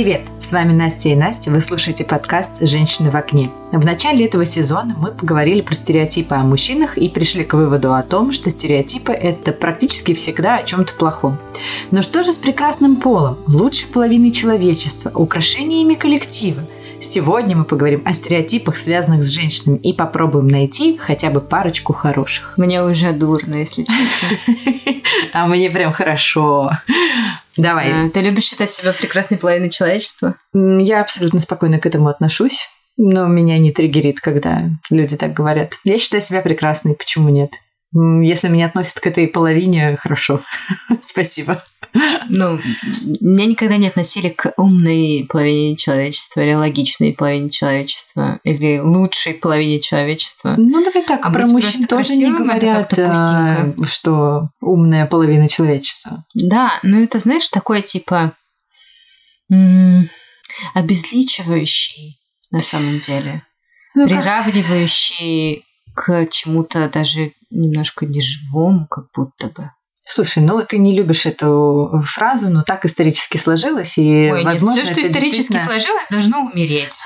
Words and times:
Привет! 0.00 0.20
С 0.38 0.52
вами 0.52 0.72
Настя 0.72 1.08
и 1.08 1.16
Настя. 1.16 1.50
Вы 1.50 1.60
слушаете 1.60 2.04
подкаст 2.04 2.58
«Женщины 2.60 3.10
в 3.10 3.16
окне». 3.16 3.50
В 3.72 3.84
начале 3.84 4.26
этого 4.26 4.44
сезона 4.46 4.94
мы 4.96 5.10
поговорили 5.10 5.60
про 5.60 5.74
стереотипы 5.74 6.36
о 6.36 6.44
мужчинах 6.44 6.96
и 6.96 7.08
пришли 7.08 7.42
к 7.42 7.54
выводу 7.54 7.92
о 7.92 8.04
том, 8.04 8.30
что 8.30 8.48
стереотипы– 8.48 9.10
это 9.12 9.50
практически 9.50 10.14
всегда 10.14 10.58
о 10.58 10.62
чем-то 10.62 10.92
плохом. 10.92 11.36
Но 11.90 12.02
что 12.02 12.22
же 12.22 12.32
с 12.32 12.38
прекрасным 12.38 12.94
полом, 12.94 13.38
лучшей 13.48 13.88
половиной 13.88 14.30
человечества, 14.30 15.10
украшениями 15.12 15.94
коллектива– 15.94 16.62
Сегодня 17.00 17.56
мы 17.56 17.64
поговорим 17.64 18.02
о 18.04 18.12
стереотипах, 18.12 18.76
связанных 18.76 19.24
с 19.24 19.28
женщинами, 19.28 19.78
и 19.78 19.92
попробуем 19.92 20.48
найти 20.48 20.96
хотя 20.98 21.30
бы 21.30 21.40
парочку 21.40 21.92
хороших. 21.92 22.54
Мне 22.56 22.82
уже 22.82 23.12
дурно, 23.12 23.54
если 23.56 23.82
честно. 23.84 24.28
А 25.32 25.46
мне 25.46 25.70
прям 25.70 25.92
хорошо. 25.92 26.70
Давай. 27.56 28.10
Ты 28.10 28.20
любишь 28.20 28.44
считать 28.44 28.70
себя 28.70 28.92
прекрасной 28.92 29.38
половиной 29.38 29.70
человечества? 29.70 30.34
Я 30.52 31.00
абсолютно 31.00 31.40
спокойно 31.40 31.78
к 31.78 31.86
этому 31.86 32.08
отношусь. 32.08 32.68
Но 32.96 33.26
меня 33.26 33.58
не 33.58 33.72
триггерит, 33.72 34.20
когда 34.20 34.68
люди 34.90 35.16
так 35.16 35.32
говорят. 35.32 35.74
Я 35.84 35.98
считаю 35.98 36.22
себя 36.22 36.40
прекрасной, 36.40 36.94
почему 36.94 37.28
нет? 37.28 37.52
Если 37.94 38.48
меня 38.48 38.66
относят 38.66 39.00
к 39.00 39.06
этой 39.06 39.26
половине, 39.26 39.96
хорошо. 39.96 40.42
Спасибо. 41.02 41.62
Ну, 42.28 42.60
меня 43.20 43.46
никогда 43.46 43.78
не 43.78 43.88
относили 43.88 44.28
к 44.28 44.52
умной 44.58 45.26
половине 45.28 45.74
человечества 45.76 46.42
или 46.42 46.52
логичной 46.52 47.14
половине 47.14 47.48
человечества 47.48 48.40
или 48.44 48.78
лучшей 48.78 49.34
половине 49.34 49.80
человечества. 49.80 50.54
Ну, 50.58 50.84
давай 50.84 51.04
так, 51.04 51.24
а 51.24 51.30
про 51.30 51.46
мужчин 51.46 51.86
тоже 51.86 52.16
не 52.16 52.30
говорят, 52.30 52.92
а, 52.98 53.72
что 53.86 54.50
умная 54.60 55.06
половина 55.06 55.48
человечества. 55.48 56.24
Да, 56.34 56.78
но 56.82 57.00
это, 57.00 57.18
знаешь, 57.18 57.48
такое 57.48 57.80
типа 57.80 58.34
обезличивающий 60.74 62.18
на 62.50 62.60
самом 62.60 63.00
деле. 63.00 63.42
Ну, 63.94 64.06
приравнивающий 64.06 65.64
к 65.98 66.28
чему-то 66.30 66.88
даже 66.88 67.32
немножко 67.50 68.06
неживому, 68.06 68.86
как 68.86 69.10
будто 69.12 69.48
бы. 69.48 69.72
Слушай, 70.10 70.42
ну 70.42 70.64
ты 70.66 70.78
не 70.78 70.96
любишь 70.96 71.26
эту 71.26 72.02
фразу, 72.02 72.48
но 72.48 72.62
так 72.62 72.86
исторически 72.86 73.36
сложилось, 73.36 73.98
и 73.98 74.30
Ой, 74.32 74.42
возможно, 74.42 74.76
нет, 74.76 74.86
все, 74.86 74.94
что 74.94 75.02
исторически 75.06 75.36
действительно... 75.36 75.66
сложилось, 75.66 76.06
должно 76.10 76.40
умереть. 76.50 76.98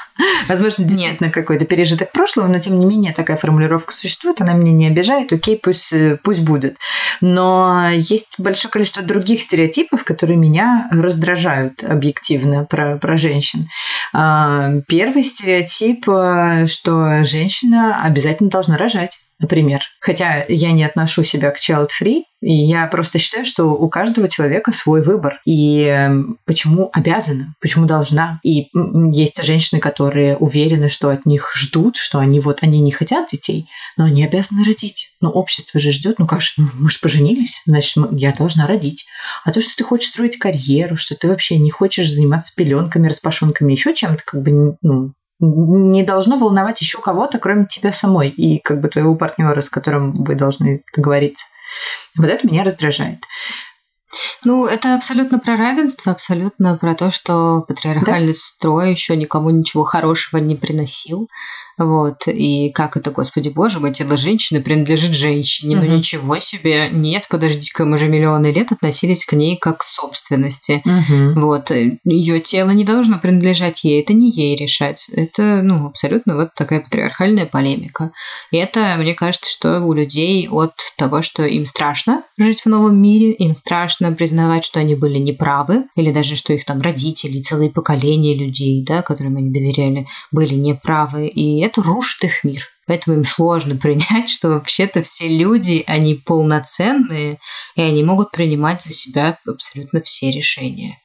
Возможно, 0.48 0.84
действительно 0.84 1.26
нет. 1.26 1.34
какой-то 1.34 1.64
пережиток 1.64 2.12
прошлого, 2.12 2.46
но 2.46 2.60
тем 2.60 2.78
не 2.78 2.86
менее 2.86 3.12
такая 3.12 3.36
формулировка 3.36 3.92
существует, 3.92 4.40
она 4.40 4.52
меня 4.52 4.70
не 4.70 4.86
обижает, 4.86 5.32
окей, 5.32 5.58
пусть, 5.60 5.92
пусть 6.22 6.42
будет. 6.42 6.76
Но 7.20 7.88
есть 7.90 8.36
большое 8.38 8.70
количество 8.70 9.02
других 9.02 9.40
стереотипов, 9.40 10.04
которые 10.04 10.36
меня 10.36 10.86
раздражают 10.92 11.82
объективно 11.82 12.64
про, 12.66 12.98
про 12.98 13.16
женщин. 13.16 13.66
А, 14.12 14.74
первый 14.86 15.24
стереотип, 15.24 16.08
э, 16.08 16.66
что 16.68 17.24
женщина 17.24 18.00
обязательно 18.04 18.48
должна 18.48 18.76
рожать 18.76 19.18
например. 19.42 19.82
Хотя 20.00 20.44
я 20.48 20.72
не 20.72 20.84
отношу 20.84 21.24
себя 21.24 21.50
к 21.50 21.58
child-free, 21.58 22.22
и 22.40 22.52
я 22.52 22.86
просто 22.86 23.18
считаю, 23.18 23.44
что 23.44 23.66
у 23.66 23.88
каждого 23.88 24.28
человека 24.28 24.72
свой 24.72 25.02
выбор. 25.02 25.40
И 25.44 25.82
эм, 25.82 26.38
почему 26.44 26.90
обязана, 26.92 27.54
почему 27.60 27.86
должна. 27.86 28.40
И 28.42 28.68
есть 29.12 29.42
женщины, 29.44 29.80
которые 29.80 30.36
уверены, 30.36 30.88
что 30.88 31.10
от 31.10 31.24
них 31.24 31.52
ждут, 31.54 31.96
что 31.96 32.18
они 32.18 32.40
вот, 32.40 32.58
они 32.62 32.80
не 32.80 32.90
хотят 32.90 33.28
детей, 33.30 33.66
но 33.96 34.04
они 34.04 34.24
обязаны 34.24 34.64
родить. 34.64 35.10
Но 35.20 35.30
общество 35.30 35.78
же 35.78 35.92
ждет, 35.92 36.18
ну 36.18 36.26
как 36.26 36.42
же, 36.42 36.52
ну, 36.56 36.68
мы 36.74 36.90
же 36.90 36.98
поженились, 37.00 37.62
значит, 37.66 37.96
я 38.12 38.32
должна 38.32 38.66
родить. 38.66 39.04
А 39.44 39.52
то, 39.52 39.60
что 39.60 39.76
ты 39.76 39.84
хочешь 39.84 40.10
строить 40.10 40.38
карьеру, 40.38 40.96
что 40.96 41.14
ты 41.14 41.28
вообще 41.28 41.58
не 41.58 41.70
хочешь 41.70 42.10
заниматься 42.10 42.54
пеленками, 42.56 43.08
распашонками, 43.08 43.72
еще 43.72 43.94
чем-то, 43.94 44.22
как 44.24 44.42
бы, 44.42 44.76
ну, 44.82 45.12
не 45.42 46.04
должно 46.04 46.36
волновать 46.36 46.80
еще 46.80 47.00
кого-то, 47.00 47.38
кроме 47.38 47.66
тебя 47.66 47.92
самой 47.92 48.28
и 48.28 48.60
как 48.60 48.80
бы 48.80 48.88
твоего 48.88 49.16
партнера, 49.16 49.60
с 49.60 49.68
которым 49.68 50.12
вы 50.12 50.36
должны 50.36 50.84
договориться. 50.94 51.46
Вот 52.16 52.28
это 52.28 52.46
меня 52.46 52.62
раздражает. 52.62 53.24
Ну, 54.44 54.66
это 54.66 54.94
абсолютно 54.94 55.38
про 55.38 55.56
равенство, 55.56 56.12
абсолютно 56.12 56.76
про 56.76 56.94
то, 56.94 57.10
что 57.10 57.64
патриархальный 57.66 58.32
да? 58.32 58.38
строй 58.38 58.90
еще 58.90 59.16
никому 59.16 59.50
ничего 59.50 59.84
хорошего 59.84 60.38
не 60.38 60.54
приносил. 60.54 61.28
Вот. 61.78 62.26
И 62.26 62.70
как 62.70 62.96
это, 62.96 63.10
господи 63.10 63.48
боже 63.48 63.80
мой, 63.80 63.92
тело 63.92 64.16
женщины 64.16 64.62
принадлежит 64.62 65.12
женщине. 65.12 65.76
Угу. 65.76 65.86
Ну 65.86 65.96
ничего 65.96 66.38
себе. 66.38 66.88
Нет, 66.90 67.26
подождите-ка, 67.28 67.84
мы 67.84 67.98
же 67.98 68.08
миллионы 68.08 68.46
лет 68.52 68.72
относились 68.72 69.24
к 69.24 69.32
ней 69.32 69.56
как 69.56 69.78
к 69.78 69.82
собственности. 69.82 70.82
Угу. 70.84 71.40
Вот. 71.40 71.70
Ее 72.04 72.40
тело 72.40 72.70
не 72.70 72.84
должно 72.84 73.18
принадлежать 73.18 73.84
ей. 73.84 74.02
Это 74.02 74.12
не 74.12 74.30
ей 74.30 74.56
решать. 74.56 75.08
Это, 75.14 75.62
ну, 75.62 75.86
абсолютно 75.86 76.36
вот 76.36 76.54
такая 76.54 76.80
патриархальная 76.80 77.46
полемика. 77.46 78.10
И 78.50 78.56
это, 78.56 78.94
мне 78.98 79.14
кажется, 79.14 79.50
что 79.50 79.80
у 79.80 79.92
людей 79.92 80.48
от 80.48 80.74
того, 80.96 81.22
что 81.22 81.44
им 81.44 81.66
страшно 81.66 82.22
жить 82.38 82.62
в 82.62 82.66
новом 82.66 83.00
мире, 83.00 83.32
им 83.32 83.54
страшно 83.54 84.12
признавать, 84.12 84.64
что 84.64 84.80
они 84.80 84.94
были 84.94 85.18
неправы, 85.18 85.84
или 85.96 86.12
даже 86.12 86.36
что 86.36 86.52
их 86.52 86.64
там 86.64 86.80
родители, 86.80 87.40
целые 87.40 87.70
поколения 87.70 88.34
людей, 88.34 88.84
да, 88.84 89.02
которым 89.02 89.36
они 89.36 89.50
доверяли, 89.50 90.06
были 90.30 90.54
неправы. 90.54 91.28
И 91.28 91.61
это 91.62 91.82
рушит 91.82 92.24
их 92.24 92.44
мир. 92.44 92.66
Поэтому 92.86 93.16
им 93.16 93.24
сложно 93.24 93.76
принять, 93.80 94.28
что 94.28 94.50
вообще-то 94.50 95.02
все 95.02 95.28
люди, 95.28 95.84
они 95.86 96.14
полноценные, 96.14 97.38
и 97.76 97.82
они 97.82 98.02
могут 98.02 98.30
принимать 98.32 98.82
за 98.82 98.92
себя 98.92 99.38
абсолютно 99.46 100.02
все 100.02 100.30
решения. 100.30 101.01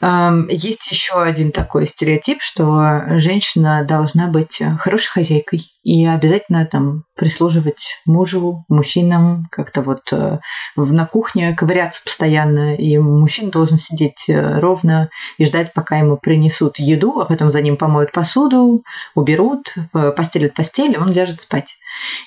Есть 0.00 0.90
еще 0.90 1.22
один 1.22 1.52
такой 1.52 1.86
стереотип, 1.86 2.42
что 2.42 3.04
женщина 3.20 3.84
должна 3.84 4.26
быть 4.26 4.60
хорошей 4.78 5.10
хозяйкой 5.10 5.72
и 5.82 6.06
обязательно 6.06 6.64
там 6.64 7.04
прислуживать 7.16 7.98
мужу, 8.06 8.64
мужчинам, 8.68 9.42
как-то 9.50 9.82
вот 9.82 10.12
э, 10.12 10.38
на 10.76 11.06
кухне 11.06 11.54
ковыряться 11.54 12.04
постоянно, 12.04 12.76
и 12.76 12.98
мужчина 12.98 13.50
должен 13.50 13.78
сидеть 13.78 14.28
э, 14.28 14.60
ровно 14.60 15.10
и 15.38 15.44
ждать, 15.44 15.72
пока 15.72 15.98
ему 15.98 16.16
принесут 16.16 16.78
еду, 16.78 17.20
а 17.20 17.24
потом 17.24 17.50
за 17.50 17.62
ним 17.62 17.76
помоют 17.76 18.12
посуду, 18.12 18.84
уберут, 19.14 19.74
постелят 19.92 20.54
постель, 20.54 20.92
и 20.92 20.98
он 20.98 21.10
ляжет 21.10 21.40
спать. 21.40 21.76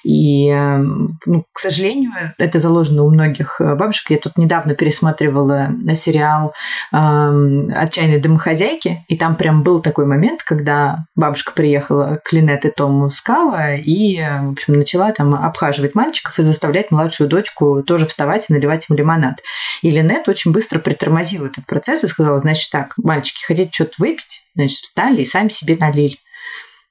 И, 0.04 0.50
эм, 0.50 1.08
ну, 1.26 1.46
к 1.52 1.60
сожалению, 1.60 2.12
это 2.38 2.60
заложено 2.60 3.04
у 3.04 3.10
многих 3.10 3.60
э, 3.60 3.76
бабушек. 3.76 4.12
Я 4.12 4.18
тут 4.18 4.38
недавно 4.38 4.76
пересматривала 4.76 5.70
сериал 5.96 6.54
эм, 6.92 7.72
«Отчаянные 7.76 8.20
домохозяйки», 8.20 9.04
и 9.08 9.18
там 9.18 9.36
прям 9.36 9.64
был 9.64 9.82
такой 9.82 10.06
момент, 10.06 10.44
когда 10.44 11.06
бабушка 11.16 11.54
приехала 11.54 12.20
к 12.24 12.32
Линет 12.34 12.66
и 12.66 12.72
Тому 12.72 13.10
Скава 13.10 13.76
и, 13.76 14.18
э, 14.20 14.42
в 14.42 14.52
общем, 14.52 14.76
начала 14.76 15.12
там 15.12 15.34
обхаживать 15.34 15.96
мальчиков 15.96 16.38
и 16.40 16.44
заставлять 16.44 16.92
младшую 16.92 17.30
дочку 17.30 17.84
тоже 17.84 18.06
вставать 18.08 18.50
и 18.50 18.54
наливать 18.54 18.86
им 18.90 18.96
лимонад. 18.96 19.42
И 19.82 19.92
Линет 19.92 20.28
очень 20.28 20.52
быстро 20.52 20.80
притормозила 20.80 21.48
этот 21.48 21.66
процесс 21.66 22.04
и 22.04 22.08
сказала, 22.08 22.40
значит 22.40 22.72
так, 22.72 22.94
мальчики, 22.98 23.46
хотите 23.46 23.72
что-то 23.74 23.94
выпить? 23.98 24.42
Значит, 24.56 24.80
встали 24.80 25.22
и 25.22 25.26
сами 25.26 25.50
себе 25.50 25.76
налили. 25.78 26.18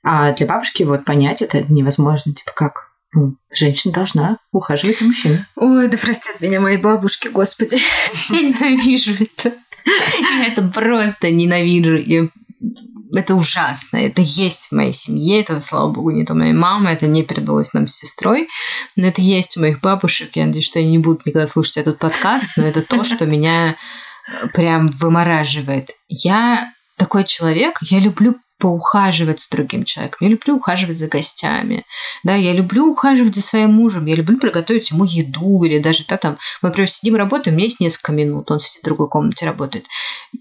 А 0.05 0.33
для 0.33 0.47
бабушки 0.47 0.83
вот 0.83 1.05
понять 1.05 1.41
это 1.41 1.65
невозможно. 1.69 2.35
Типа 2.35 2.53
как? 2.55 2.91
Ну, 3.15 3.37
женщина 3.53 3.95
должна 3.95 4.39
ухаживать 4.53 4.99
за 4.99 5.07
мужчиной. 5.07 5.45
Ой, 5.57 5.89
да 5.89 5.97
простят 5.97 6.41
меня 6.41 6.61
мои 6.61 6.77
бабушки, 6.77 7.29
господи. 7.29 7.79
Я 8.29 8.43
ненавижу 8.43 9.13
это. 9.15 9.55
Я 10.21 10.47
это 10.49 10.63
просто 10.63 11.31
ненавижу. 11.31 11.97
Я... 11.97 12.29
Это 13.17 13.37
ужасно. 13.37 13.99
Это 13.99 14.21
есть 14.21 14.69
в 14.69 14.73
моей 14.73 14.93
семье. 14.93 15.41
Это, 15.41 15.61
слава 15.61 15.91
богу, 15.91 16.11
не 16.11 16.27
то 16.27 16.35
моей 16.35 16.53
мамы. 16.53 16.91
Это 16.91 17.07
не 17.07 17.23
передалось 17.23 17.73
нам 17.73 17.87
с 17.87 17.95
сестрой. 17.95 18.49
Но 18.97 19.07
это 19.07 19.23
есть 19.23 19.57
у 19.57 19.61
моих 19.61 19.81
бабушек. 19.81 20.31
Я 20.35 20.47
надеюсь, 20.47 20.67
что 20.67 20.81
они 20.81 20.91
не 20.91 20.99
будут 20.99 21.25
никогда 21.25 21.47
слушать 21.47 21.79
этот 21.79 21.99
подкаст. 21.99 22.49
Но 22.57 22.65
это 22.65 22.83
то, 22.83 23.05
что 23.05 23.27
меня 23.27 23.77
прям 24.53 24.89
вымораживает. 24.89 25.93
Я 26.09 26.73
такой 26.97 27.25
человек, 27.25 27.79
я 27.83 28.01
люблю 28.01 28.37
поухаживать 28.65 29.43
с 29.43 29.49
другим 29.51 29.85
человеком. 29.85 30.27
Я 30.27 30.29
люблю 30.31 30.57
ухаживать 30.57 30.97
за 30.97 31.07
гостями. 31.07 31.85
Да, 32.23 32.35
я 32.35 32.55
люблю 32.55 32.91
ухаживать 32.91 33.35
за 33.35 33.43
своим 33.43 33.75
мужем. 33.75 34.07
Я 34.07 34.15
люблю 34.15 34.39
приготовить 34.39 34.91
ему 34.91 35.05
еду. 35.05 35.65
Или 35.65 35.81
даже 35.81 36.07
да, 36.09 36.17
там, 36.17 36.39
мы, 36.63 36.71
например, 36.71 36.89
сидим 36.89 37.17
работаем, 37.17 37.53
у 37.53 37.59
меня 37.59 37.67
есть 37.67 37.81
несколько 37.81 38.13
минут, 38.13 38.51
он 38.51 38.61
сидит 38.61 38.81
в 38.81 38.85
другой 38.87 39.11
комнате 39.11 39.45
работает. 39.45 39.85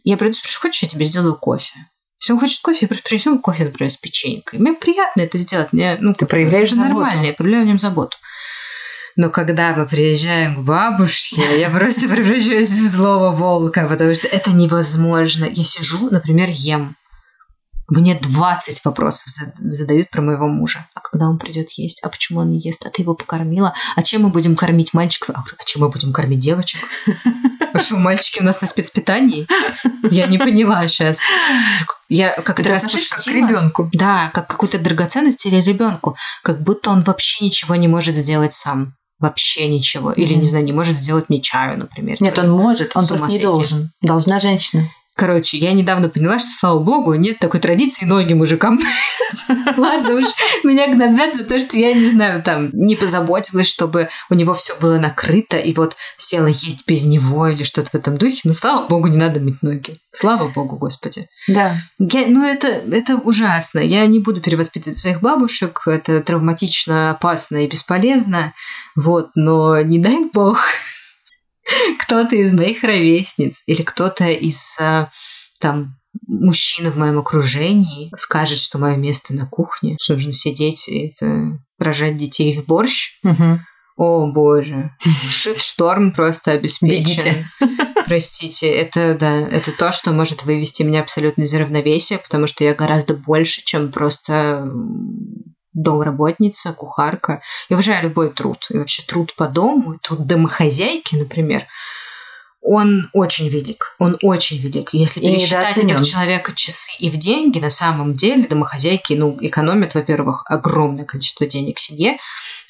Я 0.06 0.16
приду, 0.16 0.36
спрашиваю, 0.36 0.62
хочешь, 0.62 0.84
я 0.84 0.88
тебе 0.88 1.04
сделаю 1.04 1.36
кофе? 1.36 1.74
Если 2.22 2.32
он 2.32 2.40
хочет 2.40 2.62
кофе, 2.62 2.78
я 2.84 2.88
просто 2.88 3.10
принесу 3.10 3.32
ему 3.32 3.42
кофе, 3.42 3.66
например, 3.66 3.92
с 3.92 3.98
печенькой. 3.98 4.58
Мне 4.58 4.72
приятно 4.72 5.20
это 5.20 5.38
сделать. 5.38 5.74
Мне, 5.74 5.98
ну, 6.00 6.14
Ты 6.14 6.26
проявляешь 6.26 6.70
это 6.70 6.78
заботу. 6.78 6.94
нормально, 6.94 7.26
я 7.26 7.34
проявляю 7.34 7.66
в 7.66 7.68
нем 7.68 7.80
заботу. 7.80 8.16
Но 9.18 9.32
когда 9.32 9.76
мы 9.76 9.86
приезжаем 9.86 10.56
к 10.56 10.60
бабушке, 10.60 11.60
я 11.60 11.70
просто 11.70 12.08
превращаюсь 12.08 12.70
в 12.70 12.88
злого 12.88 13.32
волка, 13.32 13.86
потому 13.90 14.14
что 14.14 14.30
это 14.30 14.52
невозможно. 14.52 15.44
Я 15.44 15.66
сижу, 15.66 16.10
например, 16.10 16.48
ем. 16.52 16.96
Мне 17.90 18.16
20 18.16 18.86
вопросов 18.86 19.28
задают 19.60 20.10
про 20.10 20.22
моего 20.22 20.48
мужа. 20.48 20.88
А 20.94 21.02
когда 21.02 21.28
он 21.28 21.38
придет 21.38 21.72
есть? 21.72 22.02
А 22.04 22.10
почему 22.10 22.40
он 22.40 22.50
не 22.50 22.60
ест? 22.60 22.86
А 22.86 22.90
ты 22.90 23.02
его 23.02 23.14
покормила? 23.14 23.74
А 23.96 24.04
чем 24.04 24.24
мы 24.24 24.30
будем 24.30 24.56
кормить 24.56 24.94
мальчиков? 24.94 25.36
А 25.36 25.64
чем 25.66 25.82
мы 25.82 25.90
будем 25.90 26.14
кормить 26.14 26.40
девочек? 26.40 26.82
А 27.74 27.80
что, 27.80 27.98
мальчики 27.98 28.40
у 28.40 28.44
нас 28.44 28.62
на 28.62 28.68
спецпитании? 28.68 29.48
Я 30.10 30.28
не 30.28 30.38
поняла 30.38 30.88
сейчас. 30.88 31.22
Я 32.08 32.34
как-то 32.42 32.70
раз 32.70 32.86
к 32.86 33.28
ребенку. 33.28 33.90
Да, 33.94 34.30
как 34.34 34.48
какую-то 34.48 34.78
драгоценность 34.78 35.46
или 35.46 35.60
ребенку. 35.62 36.16
Как 36.44 36.62
будто 36.62 36.92
он 36.92 37.02
вообще 37.02 37.44
ничего 37.46 37.76
не 37.76 37.88
может 37.88 38.16
сделать 38.16 38.54
сам. 38.54 38.94
Вообще 39.20 39.68
ничего. 39.70 40.12
Или, 40.12 40.34
не 40.34 40.46
знаю, 40.46 40.66
не 40.66 40.74
может 40.74 40.98
сделать 40.98 41.30
мне 41.30 41.42
чаю, 41.42 41.78
например. 41.78 42.18
Нет, 42.20 42.38
он 42.38 42.52
может, 42.52 42.96
он 42.96 43.08
просто 43.08 43.28
не 43.28 43.40
должен. 43.40 43.92
Должна 44.02 44.40
женщина. 44.40 44.90
Короче, 45.16 45.58
я 45.58 45.74
недавно 45.74 46.10
поняла, 46.10 46.40
что, 46.40 46.50
слава 46.50 46.80
богу, 46.80 47.14
нет 47.14 47.38
такой 47.38 47.60
традиции 47.60 48.06
ноги 48.06 48.34
мужикам. 48.34 48.80
Ладно 49.78 50.16
уж, 50.16 50.26
меня 50.64 50.92
гнобят 50.92 51.36
за 51.36 51.44
то, 51.44 51.60
что 51.60 51.78
я, 51.78 51.94
не 51.94 52.08
знаю, 52.08 52.42
там, 52.42 52.72
не 52.74 52.96
позаботилась, 52.96 53.68
чтобы 53.68 54.10
у 54.32 54.34
него 54.34 54.56
все 54.56 54.76
было 54.76 54.98
накрыто, 54.98 55.58
и 55.58 55.72
вот 55.76 55.96
села 56.18 56.48
есть 56.48 56.88
без 56.88 57.04
него 57.04 57.48
или 57.48 57.64
что-то 57.64 57.92
в 57.92 57.96
этом 57.96 58.18
духе. 58.18 58.42
Ну, 58.44 58.56
слава 58.56 58.88
богу, 58.88 59.08
не 59.08 59.18
надо 59.18 59.40
мыть 59.40 59.62
ноги. 59.62 59.98
Слава 60.12 60.48
богу, 60.48 60.78
Господи. 60.78 61.28
Да. 61.48 61.76
Я, 62.00 62.26
ну, 62.28 62.44
это, 62.44 62.68
это 62.68 63.16
ужасно. 63.18 63.80
Я 63.80 64.08
не 64.08 64.20
буду 64.20 64.42
перевоспитывать 64.42 64.98
своих 64.98 65.22
бабушек. 65.22 65.84
Это 65.86 66.22
травматично, 66.22 67.12
опасно 67.12 67.64
и 67.64 67.68
бесполезно. 67.68 68.54
Вот, 68.96 69.30
но 69.36 69.80
не 69.82 70.00
дай 70.00 70.26
бог 70.34 70.60
кто-то 72.00 72.36
из 72.36 72.54
моих 72.54 72.84
ровесниц 72.84 73.64
или 73.68 73.82
кто-то 73.82 74.26
из 74.26 74.78
э, 74.80 75.08
там 75.60 75.96
мужчина 76.28 76.92
в 76.92 76.98
моем 76.98 77.20
окружении 77.20 78.12
скажет, 78.18 78.60
что 78.60 78.78
мое 78.78 78.96
место 78.96 79.34
на 79.34 79.46
кухне, 79.46 79.98
что 80.00 80.14
нужно 80.14 80.34
сидеть 80.34 80.88
и 80.88 81.08
это 81.08 81.60
рожать 81.80 82.18
детей 82.18 82.58
в 82.58 82.66
борщ. 82.66 83.20
Угу. 83.24 83.60
О 83.96 84.26
боже, 84.26 84.92
шторм 85.30 86.14
просто 86.14 86.52
обеспечен. 86.52 87.46
Простите, 88.06 88.68
это 88.68 89.16
да, 89.16 89.40
это 89.40 89.72
то, 89.72 89.92
что 89.92 90.12
может 90.12 90.44
вывести 90.44 90.82
меня 90.82 91.02
абсолютно 91.02 91.44
из 91.44 91.54
равновесия, 91.54 92.18
потому 92.18 92.48
что 92.48 92.64
я 92.64 92.74
гораздо 92.74 93.14
больше, 93.14 93.64
чем 93.64 93.92
просто 93.92 94.68
домработница, 95.74 96.74
кухарка. 96.74 97.42
Я 97.70 97.76
уважаю 97.76 98.04
любой 98.04 98.32
труд. 98.32 98.66
И 98.70 98.78
вообще 98.78 99.04
труд 99.04 99.36
по 99.36 99.48
дому, 99.48 99.98
труд 100.02 100.26
домохозяйки, 100.26 101.16
например, 101.16 101.66
он 102.64 103.10
очень 103.12 103.50
велик. 103.50 103.94
Он 104.00 104.18
очень 104.22 104.58
велик. 104.58 104.94
Если 104.94 105.20
и 105.20 105.32
пересчитать 105.32 105.78
этого 105.78 106.06
человека 106.06 106.54
часы 106.56 106.94
и 107.00 107.10
в 107.10 107.18
деньги, 107.18 107.60
на 107.60 107.70
самом 107.70 108.16
деле 108.16 108.48
домохозяйки 108.48 109.14
ну, 109.14 109.38
экономят, 109.42 109.96
во-первых, 109.96 110.44
огромное 110.48 111.04
количество 111.04 111.46
денег 111.46 111.78
семье, 111.78 112.18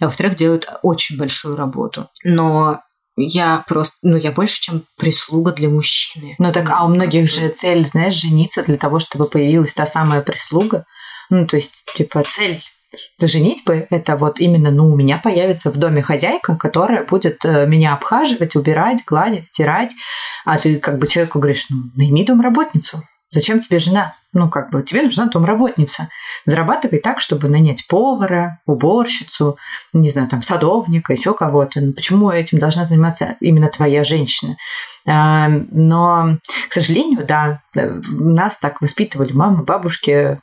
а 0.01 0.05
во-вторых, 0.05 0.35
делают 0.35 0.67
очень 0.81 1.17
большую 1.17 1.55
работу. 1.55 2.09
Но 2.23 2.81
я 3.15 3.63
просто, 3.67 3.95
ну, 4.01 4.17
я 4.17 4.31
больше, 4.31 4.59
чем 4.61 4.83
прислуга 4.97 5.51
для 5.51 5.69
мужчины. 5.69 6.35
Ну 6.39 6.51
так, 6.51 6.69
а 6.71 6.85
у 6.85 6.89
многих 6.89 7.29
же 7.29 7.49
цель, 7.49 7.85
знаешь, 7.85 8.15
жениться 8.15 8.63
для 8.63 8.77
того, 8.77 8.99
чтобы 8.99 9.25
появилась 9.25 9.73
та 9.73 9.85
самая 9.85 10.21
прислуга. 10.21 10.85
Ну, 11.29 11.45
то 11.45 11.55
есть, 11.55 11.85
типа, 11.95 12.23
цель 12.27 12.63
женитьбы– 13.19 13.87
это 13.89 14.17
вот 14.17 14.39
именно, 14.39 14.71
ну, 14.71 14.89
у 14.89 14.95
меня 14.95 15.17
появится 15.17 15.71
в 15.71 15.77
доме 15.77 16.01
хозяйка, 16.01 16.55
которая 16.55 17.05
будет 17.05 17.43
э, 17.45 17.65
меня 17.65 17.93
обхаживать, 17.93 18.55
убирать, 18.55 19.03
гладить, 19.05 19.47
стирать, 19.47 19.91
а 20.45 20.57
ты 20.57 20.77
как 20.77 20.99
бы 20.99 21.07
человеку 21.07 21.39
говоришь, 21.39 21.67
ну, 21.69 21.77
найми 21.95 22.25
домработницу. 22.25 23.03
Зачем 23.31 23.59
тебе 23.59 23.79
жена? 23.79 24.15
Ну, 24.31 24.49
как 24.49 24.69
бы, 24.71 24.83
тебе 24.83 25.01
нужна 25.03 25.27
домработница. 25.27 26.09
Зарабатывай 26.45 26.99
так, 26.99 27.19
чтобы 27.19 27.49
нанять 27.49 27.87
повара, 27.87 28.59
уборщицу, 28.67 29.57
не 29.91 30.09
знаю, 30.09 30.27
там, 30.27 30.43
садовника, 30.43 31.13
еще 31.13 31.33
кого-то. 31.33 31.81
Ну, 31.81 31.93
почему 31.93 32.29
этим 32.29 32.59
должна 32.59 32.85
заниматься 32.85 33.37
именно 33.39 33.69
твоя 33.69 34.03
женщина? 34.03 34.55
А, 35.05 35.49
но, 35.49 36.37
к 36.69 36.73
сожалению, 36.73 37.25
да, 37.25 37.61
нас 37.73 38.59
так 38.59 38.81
воспитывали 38.81 39.33
мамы, 39.33 39.63
бабушки, 39.63 40.39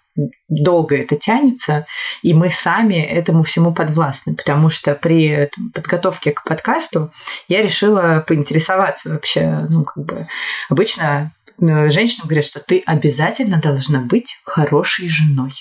долго 0.48 0.96
это 0.96 1.16
тянется, 1.16 1.86
и 2.22 2.34
мы 2.34 2.50
сами 2.50 2.94
этому 2.94 3.42
всему 3.42 3.72
подвластны, 3.72 4.34
потому 4.34 4.70
что 4.70 4.94
при 4.94 5.50
подготовке 5.74 6.32
к 6.32 6.44
подкасту 6.44 7.12
я 7.48 7.62
решила 7.62 8.24
поинтересоваться 8.26 9.10
вообще, 9.10 9.66
ну, 9.68 9.84
как 9.84 10.04
бы, 10.04 10.26
обычно 10.68 11.32
э, 11.60 11.90
женщинам 11.90 12.28
говорят, 12.28 12.44
что 12.44 12.60
ты 12.60 12.82
обязательно 12.86 13.58
должна 13.58 14.00
быть 14.00 14.36
хорошей 14.44 15.08
женой. 15.08 15.52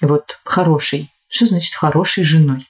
Вот 0.00 0.40
хорошей. 0.44 1.10
Что 1.28 1.46
значит 1.46 1.74
хорошей 1.74 2.24
женой? 2.24 2.66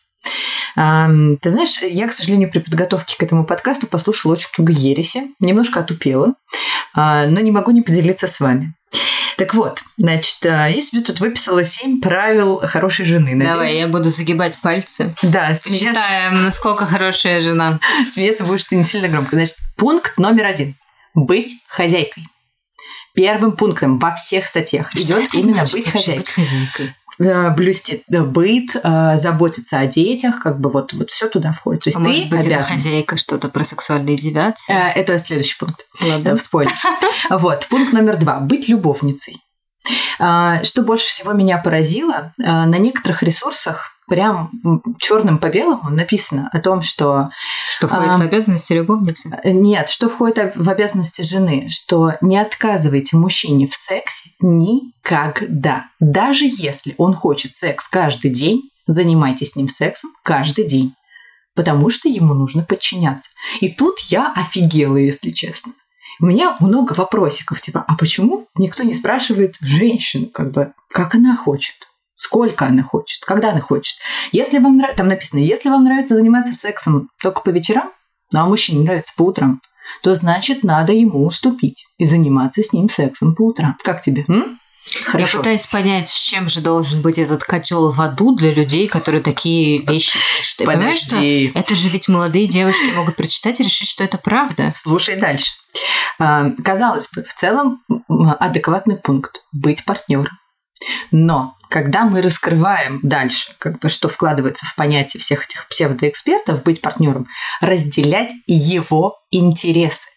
Ты 0.74 1.50
знаешь, 1.50 1.82
я, 1.82 2.08
к 2.08 2.12
сожалению, 2.12 2.50
при 2.50 2.60
подготовке 2.60 3.16
к 3.18 3.22
этому 3.22 3.44
подкасту 3.44 3.86
послушала 3.86 4.32
очень 4.32 4.48
много 4.56 4.72
ереси, 4.72 5.22
немножко 5.40 5.80
отупела, 5.80 6.34
а, 6.94 7.26
но 7.26 7.40
не 7.40 7.50
могу 7.50 7.72
не 7.72 7.82
поделиться 7.82 8.26
с 8.26 8.40
вами. 8.40 8.74
Так 9.36 9.54
вот, 9.54 9.82
значит, 9.96 10.38
я 10.42 10.80
себе 10.80 11.02
тут 11.02 11.20
выписала 11.20 11.64
семь 11.64 12.00
правил 12.00 12.60
хорошей 12.60 13.06
жены. 13.06 13.34
Надеюсь... 13.34 13.50
Давай, 13.50 13.74
я 13.76 13.88
буду 13.88 14.10
загибать 14.10 14.58
пальцы. 14.62 15.14
Да, 15.22 15.54
смеяться... 15.54 15.86
Считаем, 15.86 16.42
насколько 16.42 16.86
хорошая 16.86 17.40
жена. 17.40 17.80
Смеяться 18.12 18.44
будешь 18.44 18.64
ты 18.64 18.76
не 18.76 18.84
сильно 18.84 19.08
громко. 19.08 19.36
Значит, 19.36 19.56
пункт 19.76 20.18
номер 20.18 20.46
один. 20.46 20.76
Быть 21.14 21.52
хозяйкой. 21.68 22.24
Первым 23.14 23.52
пунктом 23.52 23.98
во 23.98 24.14
всех 24.14 24.46
статьях 24.46 24.94
идет 24.96 25.34
именно 25.34 25.64
быть 25.70 25.90
хозяйкой. 25.90 26.16
Быть 26.16 26.30
хозяйкой. 26.30 26.94
Э, 27.18 27.50
блюсти 27.50 28.02
э, 28.10 28.22
быт, 28.22 28.76
э, 28.82 29.18
заботиться 29.18 29.78
о 29.78 29.86
детях, 29.86 30.40
как 30.42 30.58
бы 30.58 30.70
вот, 30.70 30.92
вот 30.92 31.10
все 31.10 31.28
туда 31.28 31.52
входит. 31.52 31.84
То 31.84 31.88
есть 31.90 31.98
а 31.98 32.02
ты 32.02 32.08
может 32.08 32.28
быть, 32.30 32.46
обязан. 32.46 32.52
это 32.52 32.64
хозяйка 32.64 33.16
что-то 33.16 33.48
про 33.48 33.64
сексуальные 33.64 34.16
девиации? 34.16 34.74
Это 34.94 35.18
следующий 35.18 35.58
пункт. 35.58 35.86
Ладно. 36.00 36.36
Спойлер. 36.38 36.72
Вот, 37.30 37.66
пункт 37.68 37.92
номер 37.92 38.16
два. 38.16 38.40
Быть 38.40 38.68
любовницей. 38.68 39.36
Что 40.16 40.82
больше 40.82 41.06
всего 41.06 41.32
меня 41.32 41.58
поразило, 41.58 42.32
на 42.36 42.78
некоторых 42.78 43.22
ресурсах 43.22 43.91
прям 44.08 44.50
черным 44.98 45.38
по 45.38 45.48
белому 45.48 45.90
написано 45.90 46.48
о 46.52 46.60
том, 46.60 46.82
что... 46.82 47.30
Что 47.70 47.88
входит 47.88 48.10
а, 48.10 48.18
в 48.18 48.22
обязанности 48.22 48.72
любовницы? 48.72 49.40
Нет, 49.44 49.88
что 49.88 50.08
входит 50.08 50.54
в 50.54 50.68
обязанности 50.68 51.22
жены, 51.22 51.68
что 51.70 52.14
не 52.20 52.36
отказывайте 52.36 53.16
мужчине 53.16 53.66
в 53.68 53.74
сексе 53.74 54.30
никогда. 54.40 55.86
Даже 56.00 56.44
если 56.46 56.94
он 56.98 57.14
хочет 57.14 57.54
секс 57.54 57.88
каждый 57.88 58.30
день, 58.30 58.70
занимайтесь 58.86 59.52
с 59.52 59.56
ним 59.56 59.68
сексом 59.68 60.10
каждый 60.22 60.66
день. 60.66 60.94
Потому 61.54 61.90
что 61.90 62.08
ему 62.08 62.34
нужно 62.34 62.62
подчиняться. 62.62 63.30
И 63.60 63.68
тут 63.68 63.98
я 64.08 64.32
офигела, 64.34 64.96
если 64.96 65.30
честно. 65.30 65.72
У 66.20 66.26
меня 66.26 66.56
много 66.60 66.92
вопросиков, 66.92 67.60
типа, 67.60 67.84
а 67.86 67.96
почему 67.96 68.46
никто 68.56 68.84
не 68.84 68.94
спрашивает 68.94 69.56
женщину, 69.60 70.26
как 70.26 70.52
бы, 70.52 70.72
как 70.88 71.14
она 71.14 71.36
хочет? 71.36 71.76
Сколько 72.22 72.66
она 72.66 72.82
хочет, 72.82 73.24
когда 73.24 73.50
она 73.50 73.60
хочет. 73.60 73.96
Если 74.30 74.58
вам 74.58 74.76
нравится, 74.76 74.98
там 74.98 75.08
написано, 75.08 75.40
если 75.40 75.68
вам 75.68 75.84
нравится 75.84 76.14
заниматься 76.14 76.52
сексом 76.54 77.08
только 77.20 77.42
по 77.42 77.50
вечерам, 77.50 77.90
а 78.34 78.46
мужчине 78.46 78.84
нравится 78.84 79.12
по 79.16 79.22
утрам, 79.22 79.60
то 80.02 80.14
значит 80.14 80.62
надо 80.62 80.92
ему 80.92 81.26
уступить 81.26 81.84
и 81.98 82.04
заниматься 82.04 82.62
с 82.62 82.72
ним 82.72 82.88
сексом 82.88 83.34
по 83.34 83.42
утрам. 83.42 83.76
Как 83.82 84.00
тебе? 84.00 84.24
М? 84.28 84.58
Хорошо. 85.04 85.36
Я 85.36 85.38
пытаюсь 85.38 85.66
понять, 85.66 86.08
с 86.08 86.18
чем 86.18 86.48
же 86.48 86.60
должен 86.60 87.02
быть 87.02 87.18
этот 87.18 87.44
котел 87.44 87.92
в 87.92 88.00
аду 88.00 88.34
для 88.34 88.52
людей, 88.52 88.88
которые 88.88 89.22
такие 89.22 89.82
вещи. 89.82 90.18
Ты 90.58 90.64
понимаешь, 90.64 90.98
что 90.98 91.16
это 91.18 91.74
же 91.74 91.88
ведь 91.88 92.08
молодые 92.08 92.46
девушки 92.46 92.92
могут 92.94 93.16
прочитать 93.16 93.60
и 93.60 93.64
решить, 93.64 93.88
что 93.88 94.02
это 94.02 94.18
правда. 94.18 94.72
Слушай 94.74 95.16
дальше. 95.16 95.52
А, 96.18 96.50
казалось 96.64 97.08
бы, 97.14 97.22
в 97.22 97.32
целом 97.32 97.80
адекватный 98.40 98.96
пункт– 98.96 99.42
быть 99.52 99.84
партнером. 99.84 100.38
Но 101.10 101.54
когда 101.68 102.04
мы 102.04 102.20
раскрываем 102.22 103.00
дальше, 103.02 103.52
как 103.58 103.78
бы 103.78 103.88
что 103.88 104.08
вкладывается 104.08 104.66
в 104.66 104.74
понятие 104.74 105.20
всех 105.20 105.44
этих 105.46 105.68
псевдоэкспертов, 105.68 106.62
быть 106.62 106.80
партнером, 106.80 107.28
разделять 107.60 108.32
его 108.46 109.16
интересы. 109.30 110.08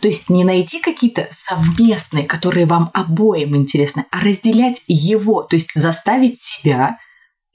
То 0.00 0.08
есть 0.08 0.30
не 0.30 0.44
найти 0.44 0.80
какие-то 0.80 1.28
совместные, 1.30 2.24
которые 2.24 2.66
вам 2.66 2.90
обоим 2.94 3.56
интересны, 3.56 4.06
а 4.10 4.20
разделять 4.20 4.82
его, 4.86 5.42
то 5.42 5.56
есть 5.56 5.72
заставить 5.74 6.38
себя 6.38 6.98